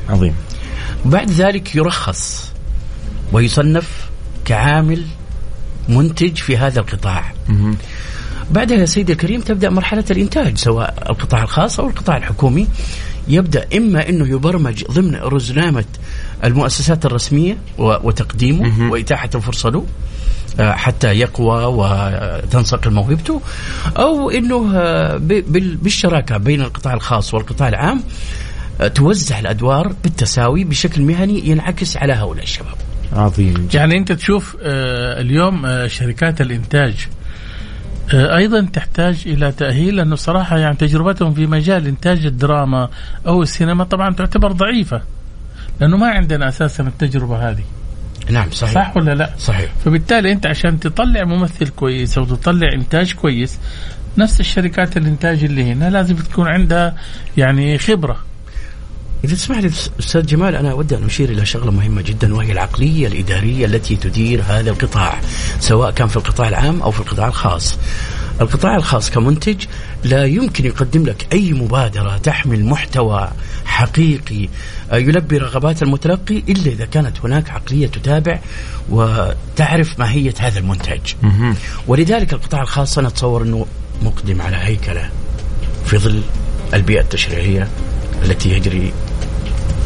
عظيم. 0.09 0.33
بعد 1.05 1.31
ذلك 1.31 1.75
يرخص 1.75 2.51
ويصنف 3.31 4.09
كعامل 4.45 5.05
منتج 5.89 6.37
في 6.37 6.57
هذا 6.57 6.79
القطاع. 6.79 7.33
بعدها 8.51 8.77
يا 8.77 8.85
سيدي 8.85 9.11
الكريم 9.13 9.41
تبدأ 9.41 9.69
مرحلة 9.69 10.03
الإنتاج 10.11 10.57
سواء 10.57 11.07
القطاع 11.11 11.43
الخاص 11.43 11.79
أو 11.79 11.87
القطاع 11.89 12.17
الحكومي. 12.17 12.67
يبدأ 13.27 13.67
إما 13.77 14.09
إنه 14.09 14.27
يبرمج 14.27 14.83
ضمن 14.91 15.15
رزنامه 15.15 15.85
المؤسسات 16.43 17.05
الرسمية 17.05 17.57
و- 17.77 18.07
وتقديمه 18.07 18.91
وإتاحة 18.91 19.29
الفرصة 19.35 19.69
له 19.69 19.85
حتى 20.59 21.07
يقوى 21.07 21.65
وتنصقل 21.65 22.91
موهبته 22.91 23.41
أو 23.97 24.29
إنه 24.29 24.71
آه، 24.75 25.17
بالشراكة 25.57 26.37
بين 26.37 26.61
القطاع 26.61 26.93
الخاص 26.93 27.33
والقطاع 27.33 27.67
العام 27.67 28.03
آه، 28.81 28.87
توزع 28.87 29.39
الأدوار 29.39 29.95
بالتساوي 30.03 30.63
بشكل 30.63 31.01
مهني 31.01 31.49
ينعكس 31.49 31.97
على 31.97 32.13
هؤلاء 32.13 32.43
الشباب. 32.43 32.75
عظيم 33.13 33.67
يعني 33.73 33.97
أنت 33.97 34.11
تشوف 34.11 34.57
آه، 34.63 35.21
اليوم 35.21 35.65
آه، 35.65 35.87
شركات 35.87 36.41
الإنتاج 36.41 37.07
آه، 38.13 38.37
أيضا 38.37 38.61
تحتاج 38.73 39.23
إلى 39.25 39.51
تأهيل 39.51 39.95
لأنه 39.95 40.15
صراحة 40.15 40.57
يعني 40.57 40.75
تجربتهم 40.75 41.33
في 41.33 41.47
مجال 41.47 41.87
إنتاج 41.87 42.25
الدراما 42.25 42.89
أو 43.27 43.41
السينما 43.41 43.83
طبعا 43.83 44.13
تعتبر 44.13 44.51
ضعيفة 44.51 45.01
لأنه 45.81 45.97
ما 45.97 46.07
عندنا 46.07 46.47
أساسا 46.47 46.83
التجربة 46.83 47.49
هذه 47.49 47.63
نعم 48.29 48.51
صحيح. 48.51 48.73
صح 48.73 48.97
ولا 48.97 49.11
لا؟ 49.15 49.33
صحيح. 49.39 49.71
فبالتالي 49.85 50.31
أنت 50.31 50.45
عشان 50.45 50.79
تطلع 50.79 51.23
ممثل 51.23 51.67
كويس 51.67 52.17
أو 52.17 52.25
تطلع 52.25 52.73
إنتاج 52.73 53.13
كويس 53.13 53.59
نفس 54.17 54.39
الشركات 54.39 54.97
الإنتاج 54.97 55.43
اللي 55.43 55.71
هنا 55.71 55.89
لازم 55.89 56.15
تكون 56.15 56.47
عندها 56.47 56.95
يعني 57.37 57.77
خبرة. 57.77 58.17
إذا 59.23 59.35
تسمح 59.35 59.57
لي 59.57 59.71
أستاذ 59.99 60.25
جمال 60.25 60.55
أنا 60.55 60.71
أود 60.71 60.93
أن 60.93 61.05
أشير 61.05 61.29
إلى 61.29 61.45
شغلة 61.45 61.71
مهمة 61.71 62.01
جدا 62.01 62.35
وهي 62.35 62.51
العقلية 62.51 63.07
الإدارية 63.07 63.65
التي 63.65 63.95
تدير 63.95 64.41
هذا 64.47 64.69
القطاع 64.69 65.19
سواء 65.59 65.91
كان 65.91 66.07
في 66.07 66.17
القطاع 66.17 66.47
العام 66.47 66.81
أو 66.81 66.91
في 66.91 66.99
القطاع 66.99 67.27
الخاص. 67.27 67.77
القطاع 68.41 68.75
الخاص 68.75 69.11
كمنتج 69.11 69.65
لا 70.03 70.25
يمكن 70.25 70.65
يقدم 70.65 71.03
لك 71.05 71.27
أي 71.33 71.53
مبادرة 71.53 72.17
تحمل 72.17 72.65
محتوى 72.65 73.29
حقيقي 73.65 74.49
آه، 74.91 74.95
يلبي 74.95 75.37
رغبات 75.37 75.83
المتلقي 75.83 76.37
إلا 76.37 76.71
إذا 76.71 76.85
كانت 76.85 77.19
هناك 77.23 77.49
عقلية 77.49 77.87
تتابع 77.87 78.39
وتعرف 78.89 79.99
ماهية 79.99 80.33
هذا 80.39 80.59
المنتج. 80.59 81.13
ولذلك 81.87 82.33
القطاع 82.33 82.61
الخاص 82.61 82.97
أنا 82.97 83.07
أتصور 83.07 83.41
أنه 83.43 83.65
مقدم 84.01 84.41
على 84.41 84.57
هيكلة 84.57 85.09
في 85.85 85.97
ظل 85.97 86.21
البيئة 86.73 87.01
التشريعية 87.01 87.67
التي 88.23 88.49
يجري 88.49 88.93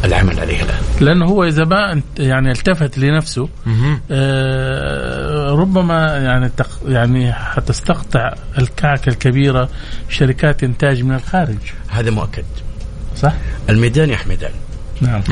العمل 0.04 0.40
عليها 0.40 0.62
الآن. 0.62 0.78
لأنه 1.00 1.26
هو 1.26 1.44
إذا 1.44 1.64
ما 1.64 2.02
يعني 2.18 2.50
التفت 2.50 2.98
لنفسه 2.98 3.48
آه، 4.10 5.50
ربما 5.50 6.16
يعني 6.16 6.48
تق 6.48 6.80
يعني 6.88 7.32
حتستقطع 7.32 8.34
الكعكه 8.58 9.08
الكبيرة 9.08 9.68
شركات 10.08 10.64
إنتاج 10.64 11.02
من 11.02 11.14
الخارج. 11.14 11.58
هذا 11.88 12.10
مؤكد. 12.10 12.44
صح؟ 13.16 13.32
الميدان 13.68 14.10
يا 14.10 14.16
حميدان 14.16 14.52
نعم. 15.00 15.22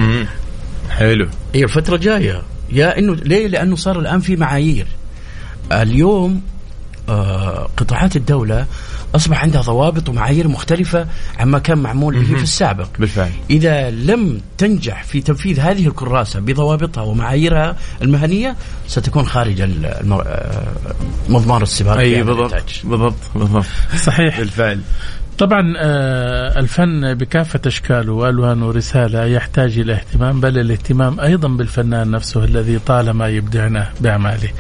حلو. 0.91 1.29
هي 1.55 1.65
الفترة 1.65 1.97
جاية 1.97 2.43
يا 2.73 2.99
إنه 2.99 3.15
ليه؟ 3.15 3.47
لأنه 3.47 3.77
صار 3.77 3.99
الآن 3.99 4.21
في 4.21 4.37
معايير. 4.37 4.87
اليوم 5.73 6.43
قطاعات 7.77 8.17
الدولة 8.17 8.67
أصبح 9.15 9.43
عندها 9.43 9.63
ضوابط 9.63 10.09
ومعايير 10.09 10.49
مختلفة 10.49 11.07
عما 11.39 11.59
كان 11.59 11.79
معمول 11.79 12.19
به 12.19 12.37
في 12.37 12.43
السابق. 12.43 12.89
بالفعل. 12.99 13.31
إذا 13.51 13.91
لم 13.91 14.41
تنجح 14.59 15.05
في 15.05 15.21
تنفيذ 15.21 15.61
هذه 15.61 15.87
الكراسة 15.87 16.41
بضوابطها 16.41 17.03
ومعاييرها 17.03 17.77
المهنية 18.03 18.57
ستكون 18.89 19.27
خارج 19.27 19.61
الم- 19.61 20.13
آه، 20.13 20.63
مضمار 21.29 21.63
السباق 21.63 21.97
أي 21.99 22.17
هذا 22.17 22.23
بالضبط. 22.23 22.55
بالضبط 22.85 23.15
بالضبط. 23.35 23.65
صحيح. 24.05 24.39
بالفعل. 24.39 24.81
طبعا 25.39 25.75
آه، 25.77 26.59
الفن 26.59 27.15
بكافة 27.15 27.61
أشكاله 27.67 28.13
وألوانه 28.13 28.69
ورسالة 28.69 29.25
يحتاج 29.25 29.79
إلى 29.79 29.93
اهتمام 29.93 30.41
بل 30.41 30.59
الاهتمام 30.59 31.21
أيضا 31.21 31.49
بالفنان 31.49 32.11
نفسه 32.11 32.45
الذي 32.45 32.79
طالما 32.79 33.29
يبدعنا 33.29 33.89
بأعماله. 34.01 34.51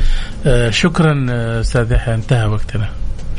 آه، 0.46 0.70
شكرا 0.70 1.26
آه، 1.30 1.60
أستاذ 1.60 1.92
يحيى 1.92 2.14
انتهى 2.14 2.46
وقتنا. 2.46 2.88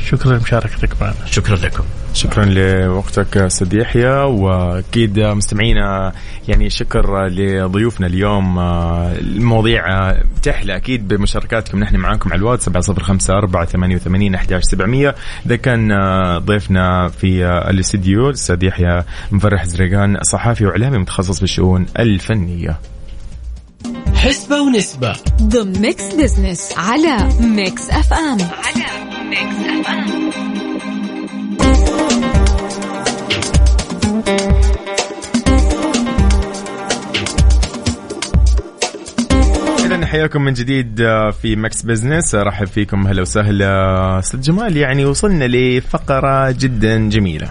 شكرا 0.06 0.32
لمشاركتك 0.32 1.02
معنا. 1.02 1.26
شكرا 1.26 1.56
لكم. 1.56 1.84
شكرا 2.14 2.44
لوقتك 2.44 3.36
أستاذ 3.36 3.74
يحيى 3.74 4.10
وأكيد 4.10 5.20
مستمعينا 5.20 6.12
يعني 6.48 6.70
شكر 6.70 7.26
لضيوفنا 7.26 8.06
اليوم. 8.06 8.58
المواضيع 8.58 10.12
تحلى 10.42 10.76
أكيد 10.76 11.08
بمشاركاتكم. 11.08 11.78
نحن 11.80 11.96
معاكم 11.96 12.32
على 12.32 12.38
الواتس 12.38 12.64
7054 12.64 13.66
88 13.66 14.34
11700 14.34 15.14
إذا 15.46 15.56
كان 15.56 15.92
ضيفنا 16.38 17.08
في 17.08 17.46
الاستديو 17.70 18.28
الاستاذ 18.28 18.64
يحيى 18.64 19.02
مفرح 19.30 19.64
زريقان 19.64 20.18
صحافي 20.22 20.66
وإعلامي 20.66 20.98
متخصص 20.98 21.40
بالشؤون 21.40 21.86
الفنية. 21.98 22.78
حسبة 24.14 24.60
ونسبة. 24.60 25.12
ضمن 25.42 25.80
Mix 25.80 26.14
Business 26.14 26.72
على 26.76 27.28
Mix 27.40 27.90
FM 27.90 28.38
على 28.40 28.84
Mix 29.28 29.56
FM 29.56 30.30
حياكم 40.10 40.42
من 40.42 40.52
جديد 40.52 41.00
آه، 41.00 41.30
في 41.30 41.56
Mix 41.56 41.82
Business 41.82 42.34
أرحب 42.34 42.66
فيكم 42.66 43.06
هلا 43.06 43.22
وسهلا. 43.22 44.18
أستاذ 44.18 44.40
جمال 44.40 44.76
يعني 44.76 45.04
وصلنا 45.04 45.44
لفقرة 45.44 46.50
جدا 46.50 47.08
جميلة. 47.08 47.48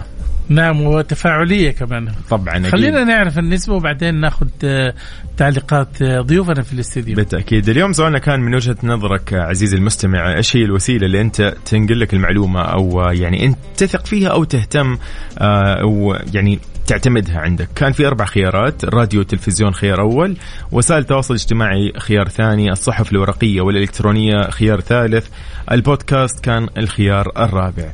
نعم 0.50 0.80
وتفاعلية 0.80 1.70
كمان. 1.70 2.12
طبعا 2.30 2.56
أكيد. 2.56 2.66
خلينا 2.66 3.04
نعرف 3.04 3.38
النسبة 3.38 3.74
وبعدين 3.74 4.14
ناخذ 4.14 4.46
آه، 4.64 4.94
تعليقات 5.36 6.02
آه، 6.02 6.20
ضيوفنا 6.20 6.62
في 6.62 6.72
الاستديو. 6.72 7.16
بالتأكيد. 7.16 7.68
اليوم 7.68 7.92
سؤالنا 7.92 8.18
كان 8.18 8.40
من 8.40 8.54
وجهة 8.54 8.76
نظرك 8.82 9.34
عزيزي 9.34 9.76
المستمع 9.76 10.36
إيش 10.36 10.56
هي 10.56 10.64
الوسيلة 10.64 11.06
اللي 11.06 11.20
أنت 11.20 11.54
تنقل 11.64 12.00
لك 12.00 12.14
المعلومة 12.14 12.60
أو 12.60 13.00
يعني 13.10 13.46
أنت 13.46 13.58
تثق 13.76 14.06
فيها 14.06 14.28
أو 14.28 14.44
تهتم 14.44 14.98
آه، 15.38 15.82
أو 15.82 16.16
يعني 16.34 16.58
تعتمدها 16.86 17.38
عندك؟ 17.40 17.68
كان 17.74 17.92
في 17.92 18.06
أربع 18.06 18.24
خيارات 18.24 18.84
الراديو 18.84 19.20
والتلفزيون 19.20 19.74
خيار 19.74 20.00
أول. 20.00 20.36
وسائل 20.72 21.00
التواصل 21.00 21.34
الاجتماعي 21.34 21.92
خيار 21.98 22.28
ثاني. 22.28 22.72
الصحف 22.72 23.12
الورقية 23.12 23.60
والإلكترونية 23.60 24.50
خيار 24.50 24.80
ثالث. 24.80 25.26
البودكاست 25.72 26.44
كان 26.44 26.68
الخيار 26.78 27.32
الرابع. 27.38 27.92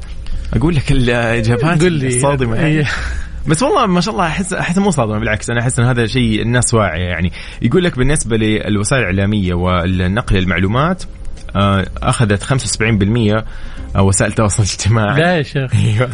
أقول 0.55 0.74
لك 0.74 0.92
الاجابات 0.92 1.82
قل 1.82 1.92
لي. 1.92 2.07
الصادمه 2.07 2.57
يعني. 2.57 2.68
إيه. 2.68 2.86
بس 3.47 3.62
والله 3.62 3.86
ما 3.86 4.01
شاء 4.01 4.14
الله 4.14 4.26
احس 4.26 4.53
أحس 4.53 4.78
مو 4.78 4.90
صادمة 4.90 5.18
بالعكس 5.18 5.51
أنا 5.51 5.61
أحس 5.61 5.78
إن 5.78 5.84
هذا 5.84 6.07
شيء 6.07 6.42
الناس 6.42 6.74
واعية 6.74 7.05
يعني 7.05 7.32
يقول 7.62 7.84
لك 7.84 7.99
بالنسبة 7.99 8.36
للوسائل 8.36 9.03
الإعلامية 9.03 9.55
والنقل 9.55 10.36
المعلومات 10.36 11.03
أخذت 12.02 12.42
75% 12.42 13.44
آه، 13.96 14.02
وسائل 14.02 14.30
التواصل 14.30 14.62
الاجتماعي 14.62 15.20
لا 15.22 15.36
يا 15.36 15.42
شيخ. 15.42 15.74
أيوه. 15.74 16.11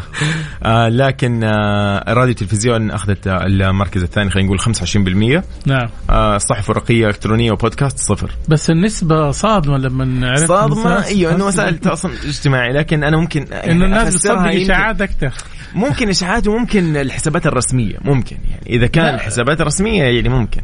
آه، 0.62 0.88
لكن 0.88 1.45
آه، 1.45 2.05
الراديو 2.09 2.28
والتلفزيون 2.28 2.90
أخذت 2.90 3.26
آه، 3.26 3.47
المركز 3.47 4.03
الثاني 4.03 4.30
خلينا 4.30 4.47
نقول 4.47 4.61
25% 4.61 5.43
نعم. 5.66 5.88
آه، 6.11 6.36
الصحف 6.36 6.70
الورقيه 6.70 7.07
إلكترونية 7.07 7.53
وبودكاست 7.53 7.99
صفر. 7.99 8.30
بس 8.49 8.70
النسبة 8.70 9.30
صادمة 9.30 9.78
لما 9.78 10.30
عرفت 10.30 10.49
صادمة؟ 10.49 11.05
أيوه 11.05 11.34
إنه 11.34 11.47
وسائل 11.47 11.74
التواصل 11.74 12.11
الاجتماعي 12.11 12.72
لكن 12.72 13.05
أنا 13.05 13.16
ممكن 13.16 13.53
إنه 13.53 13.84
الناس 13.84 14.14
بتصدق 14.14 14.62
إشاعات 14.62 15.03
أكثر. 15.03 15.32
ممكن 15.74 16.09
إشاعات 16.09 16.49
وممكن 16.49 16.97
الحسابات 16.97 17.47
الرسمية. 17.47 17.97
ممكن 18.05 18.36
يعني 18.51 18.76
إذا 18.76 18.86
كان. 18.86 19.14
الحسابات 19.14 19.61
الرسمية 19.61 20.03
يعني 20.03 20.28
ممكن. 20.28 20.62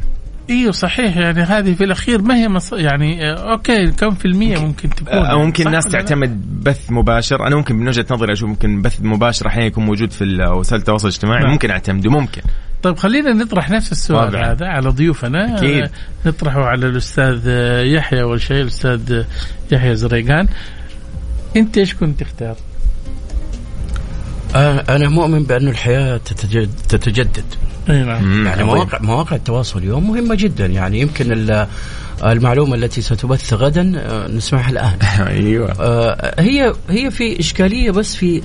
أيوه 0.49 0.71
صحيح 0.71 1.17
يعني 1.17 1.41
هذه 1.41 1.73
في 1.73 1.83
الأخير 1.83 2.21
ما 2.21 2.35
هي 2.35 2.47
مص... 2.47 2.73
يعني 2.73 3.31
آه، 3.31 3.51
أوكي 3.51 3.91
كم 3.91 4.09
في 4.09 4.25
المية 4.25 4.57
ممكن 4.57 4.89
تكون 4.89 5.13
أو 5.13 5.45
ممكن 5.45 5.63
صح 5.63 5.67
الناس؟ 5.67 5.85
تعتمد 5.85 6.63
بث 6.63 6.91
مباشر 6.91 7.47
أنا 7.47 7.55
ممكن 7.55 7.75
من 7.75 7.87
وجهة 7.87 8.05
نظري 8.11 8.33
أشوف 8.33 8.49
ممكن 8.49 8.81
بث 8.81 9.01
مباشر 9.01 9.47
أحيانا 9.47 9.65
يكون 9.65 9.85
موجود 9.85 10.11
في 10.11 10.47
وسائل 10.51 10.81
التواصل 10.81 11.07
الاجتماعي 11.07 11.43
نعم. 11.43 11.51
ممكن 11.51 11.71
اعتمده 11.71 12.09
ممكن 12.09 12.41
طيب 12.83 12.97
خلينا 12.97 13.33
نطرح 13.33 13.69
نفس 13.69 13.91
السؤال 13.91 14.31
طبعاً. 14.31 14.51
هذا 14.51 14.65
على 14.65 14.89
ضيوفنا 14.89 15.57
أكيد. 15.57 15.83
آه، 15.83 15.89
نطرحه 16.25 16.65
على 16.65 16.87
الأستاذ 16.87 17.41
آه، 17.47 17.81
يحيى 17.81 18.21
أول 18.21 18.41
شيء 18.41 18.61
الأستاذ 18.61 19.13
آه، 19.13 19.25
يحيى 19.71 19.95
زريقان 19.95 20.47
أنت 21.55 21.77
إيش 21.77 21.93
كنت 21.93 22.19
تختار؟ 22.19 22.55
آه، 24.55 24.83
أنا 24.89 25.09
مؤمن 25.09 25.43
بأن 25.43 25.67
الحياة 25.67 26.17
تتجدد, 26.17 26.69
تتجدد. 26.89 27.45
إي 27.89 28.03
نعم. 28.03 28.45
يعني 28.45 28.63
مواقع 28.63 28.99
مواقع 29.01 29.35
التواصل 29.35 29.79
اليوم 29.79 30.07
مهمة 30.11 30.35
جدا. 30.35 30.65
يعني 30.65 30.99
يمكن 30.99 31.31
ال- 31.31 31.67
المعلومة 32.23 32.75
التي 32.75 33.01
ستبث 33.01 33.53
غدا 33.53 33.93
آه، 33.97 34.27
نسمعها 34.27 34.69
الآن. 34.69 34.97
أيوه. 35.27 35.71
آه، 35.79 36.41
هي 36.41 36.73
هي 36.89 37.11
في 37.11 37.39
إشكالية 37.39 37.91
بس 37.91 38.15
في 38.15 38.41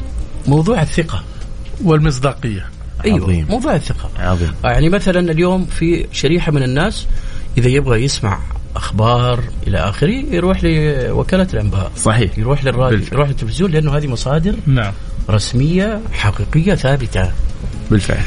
موضوع 0.46 0.82
الثقة. 0.82 1.22
والمصداقية. 1.84 2.66
أيوه 3.04 3.22
عظيم. 3.24 3.46
موضوع 3.50 3.74
الثقة. 3.74 4.10
عظيم. 4.18 4.52
آه، 4.64 4.68
يعني 4.70 4.88
مثلا 4.88 5.32
اليوم 5.32 5.66
في 5.66 6.06
شريحة 6.12 6.52
من 6.52 6.62
الناس 6.62 7.06
إذا 7.58 7.68
يبغى 7.68 8.04
يسمع 8.04 8.38
أخبار 8.76 9.40
إلى 9.66 9.78
آخره 9.78 10.10
يروح 10.30 10.64
لوكالة 10.64 11.46
الأنباء. 11.54 11.90
صحيح. 11.96 12.38
يروح 12.38 12.64
للراديو 12.64 12.98
بالفعل. 12.98 13.14
يروح 13.16 13.28
للتلفزيون 13.28 13.70
لأنه 13.70 13.96
هذه 13.96 14.06
مصادر 14.06 14.54
نعم. 14.66 14.92
رسمية 15.30 16.00
حقيقية 16.12 16.74
ثابتة. 16.74 17.30
بالفعل. 17.90 18.22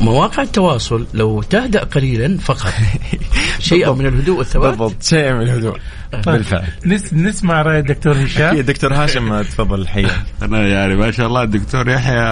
مواقع 0.00 0.42
التواصل 0.42 1.06
لو 1.14 1.42
تهدأ 1.42 1.84
قليلا 1.84 2.38
فقط. 2.38 2.72
شيئا 3.58 3.92
من 3.92 4.06
الهدوء 4.06 4.38
والثبات؟ 4.38 4.68
بالضبط. 4.68 5.02
شيء 5.02 5.32
من 5.32 5.42
الهدوء. 5.42 5.78
بالفعل. 6.26 6.64
نس 6.86 7.14
نسمع 7.14 7.62
رأي 7.62 7.78
الدكتور 7.78 8.24
هشام. 8.24 8.54
أكيد. 8.54 8.66
دكتور 8.66 8.94
هاشم 8.94 9.42
تفضل 9.42 9.80
الحقيقة 9.80 10.22
أنا 10.42 10.68
يعني 10.68 10.96
ما 10.96 11.10
شاء 11.10 11.26
الله 11.26 11.42
الدكتور 11.42 11.88
يحيى 11.88 12.22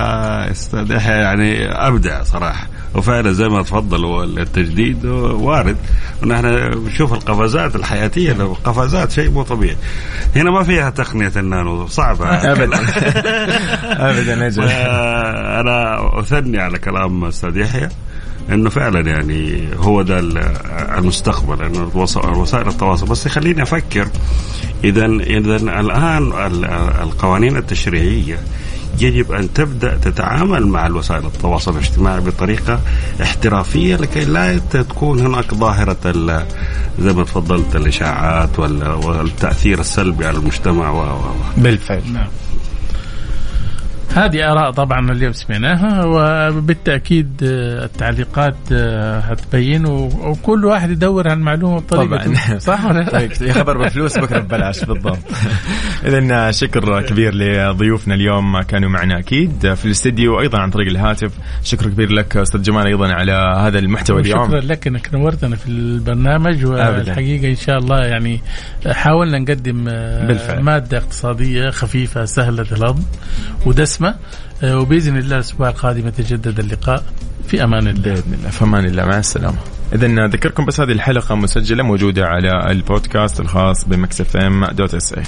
أستاذ 0.51 0.91
يحيى 0.91 1.15
يعني 1.15 1.67
أبدع 1.73 2.23
صراحة. 2.23 2.67
وفعلا 2.95 3.33
زي 3.33 3.49
ما 3.49 3.63
تفضل 3.63 4.39
التجديد 4.39 5.07
وارد. 5.07 5.77
ونحن 6.23 6.47
نشوف 6.87 7.13
القفزات 7.13 7.77
الحياتية. 7.77 8.33
لو 8.33 8.57
قفزات 8.65 9.11
شيء 9.11 9.31
مو 9.31 9.43
طبيعي. 9.43 9.77
هنا 10.37 10.51
ما 10.51 10.63
فيها 10.63 10.91
تقنية 10.91 11.33
النانو. 11.37 11.87
صعبة. 11.87 12.27
ابدا. 12.53 12.79
ابدا 14.11 14.47
أجل 14.47 14.63
أنا 15.61 15.99
أثني 16.21 16.59
على 16.59 16.79
كلام 16.79 17.25
أستاذ 17.25 17.57
يحيى 17.57 17.89
إنه 18.51 18.71
فعلا 18.71 19.01
يعني 19.01 19.69
هو 19.77 20.03
ده 20.03 20.19
ال- 20.19 20.39
المستقبل 20.99 21.63
إنه 21.65 21.91
وسائل 22.37 22.69
التواصل 22.69 23.07
بس 23.07 23.27
يخليني 23.27 23.63
أفكر 23.63 24.09
اذا 24.85 25.07
اذا 25.07 25.57
الآن 25.57 26.23
ال- 26.47 26.65
القوانين 27.03 27.57
التشريعية 27.57 28.39
يجب 29.01 29.33
أن 29.33 29.53
تبدأ 29.53 29.97
تتعامل 29.97 30.67
مع 30.67 30.87
الوسائل 30.87 31.27
التواصل 31.27 31.73
الاجتماعي 31.73 32.21
بطريقة 32.21 32.81
احترافية 33.23 33.97
لكي 33.97 34.25
لا 34.25 34.59
تكون 34.59 35.21
هناك 35.21 35.55
ظاهرة 35.55 35.97
زي 37.01 37.13
ما 37.13 37.25
تفضلت 37.25 37.77
الإشاعات 37.77 38.59
وال- 38.59 38.89
والتأثير 39.07 39.81
السلبي 39.81 40.27
على 40.27 40.39
المجتمع 40.39 40.91
و 40.91 40.97
و- 40.97 41.17
و. 41.17 41.35
بالفعل 41.57 42.03
نعم 42.13 42.27
هذه 44.15 44.53
آراء 44.53 44.71
طبعا 44.71 45.13
اليوم 45.13 45.33
سمعناها 45.33 46.05
وبالتأكيد 46.05 47.41
آه، 47.43 47.85
التعليقات 47.85 48.57
آه، 48.73 49.19
هتبين 49.19 49.87
وكل 49.87 50.65
واحد 50.65 50.91
يدور 50.91 51.29
عن 51.29 51.41
معلومة 51.41 51.81
بطريقته 51.81 52.25
طبعا. 52.25 52.59
صح 52.71 52.85
ولا 52.85 52.99
لا؟ 52.99 53.11
طيب 53.11 53.33
يا 53.41 53.53
خبر 53.53 53.79
بفلوس 53.79 54.19
بكرة 54.19 54.39
ببلاش 54.41 54.85
بالضبط. 54.85 55.19
اذا 56.07 56.51
شكر 56.51 57.01
كبير 57.03 57.35
لضيوفنا 57.35 58.15
اليوم 58.15 58.63
كانوا 58.63 58.89
معنا 58.89 59.19
أكيد 59.19 59.75
في 59.75 59.85
الاستديو 59.85 60.37
وأيضا 60.37 60.59
عن 60.59 60.71
طريق 60.71 60.89
الهاتف. 60.89 61.33
شكر 61.63 61.87
كبير 61.91 62.13
لك 62.13 62.37
أستاذ 62.37 62.63
جمال 62.63 62.87
أيضا 62.87 63.13
على 63.13 63.33
هذا 63.59 63.79
المحتوى 63.79 64.21
اليوم. 64.21 64.47
شكرا 64.47 64.61
لك 64.61 64.87
إنك 64.87 65.15
نورتنا 65.15 65.57
في 65.57 65.69
البرنامج 65.69 66.67
والحقيقة 66.67 67.49
إن 67.51 67.57
شاء 67.57 67.79
الله 67.79 67.99
يعني 68.05 68.41
حاولنا 68.93 69.39
نقدم 69.39 69.89
آه، 69.89 70.27
بالفعل. 70.27 70.63
مادة 70.63 70.99
اقتصادية 70.99 71.71
خفيفة 71.71 72.25
سهلة 72.25 72.67
الهضم 72.73 73.03
ودسمة 73.67 73.94
آه، 74.03 74.79
وبإذن 74.79 75.17
الله 75.17 75.37
الأسبوع 75.37 75.69
القادم 75.69 76.09
يتجدد 76.09 76.61
اللقاء 76.61 77.05
في 77.49 77.65
أمان 77.65 77.89
الله. 77.89 78.03
بإذن 78.03 78.35
الله 78.35 78.51
في 78.51 78.65
أمان 78.65 78.85
الله. 78.85 79.05
مع 79.05 79.19
السلامة. 79.19 79.59
اذا 79.93 80.07
نذكركم 80.09 80.65
بس 80.65 80.81
هذه 80.81 80.93
الحلقة 80.93 81.35
مسجلة 81.35 81.83
موجودة 81.83 82.27
على 82.27 82.71
البودكاست 82.71 83.41
الخاص 83.41 83.85
ب 83.85 84.37
Mix 84.37 84.65
FM 84.67 84.95
dot 84.95 85.13
SA. 85.13 85.23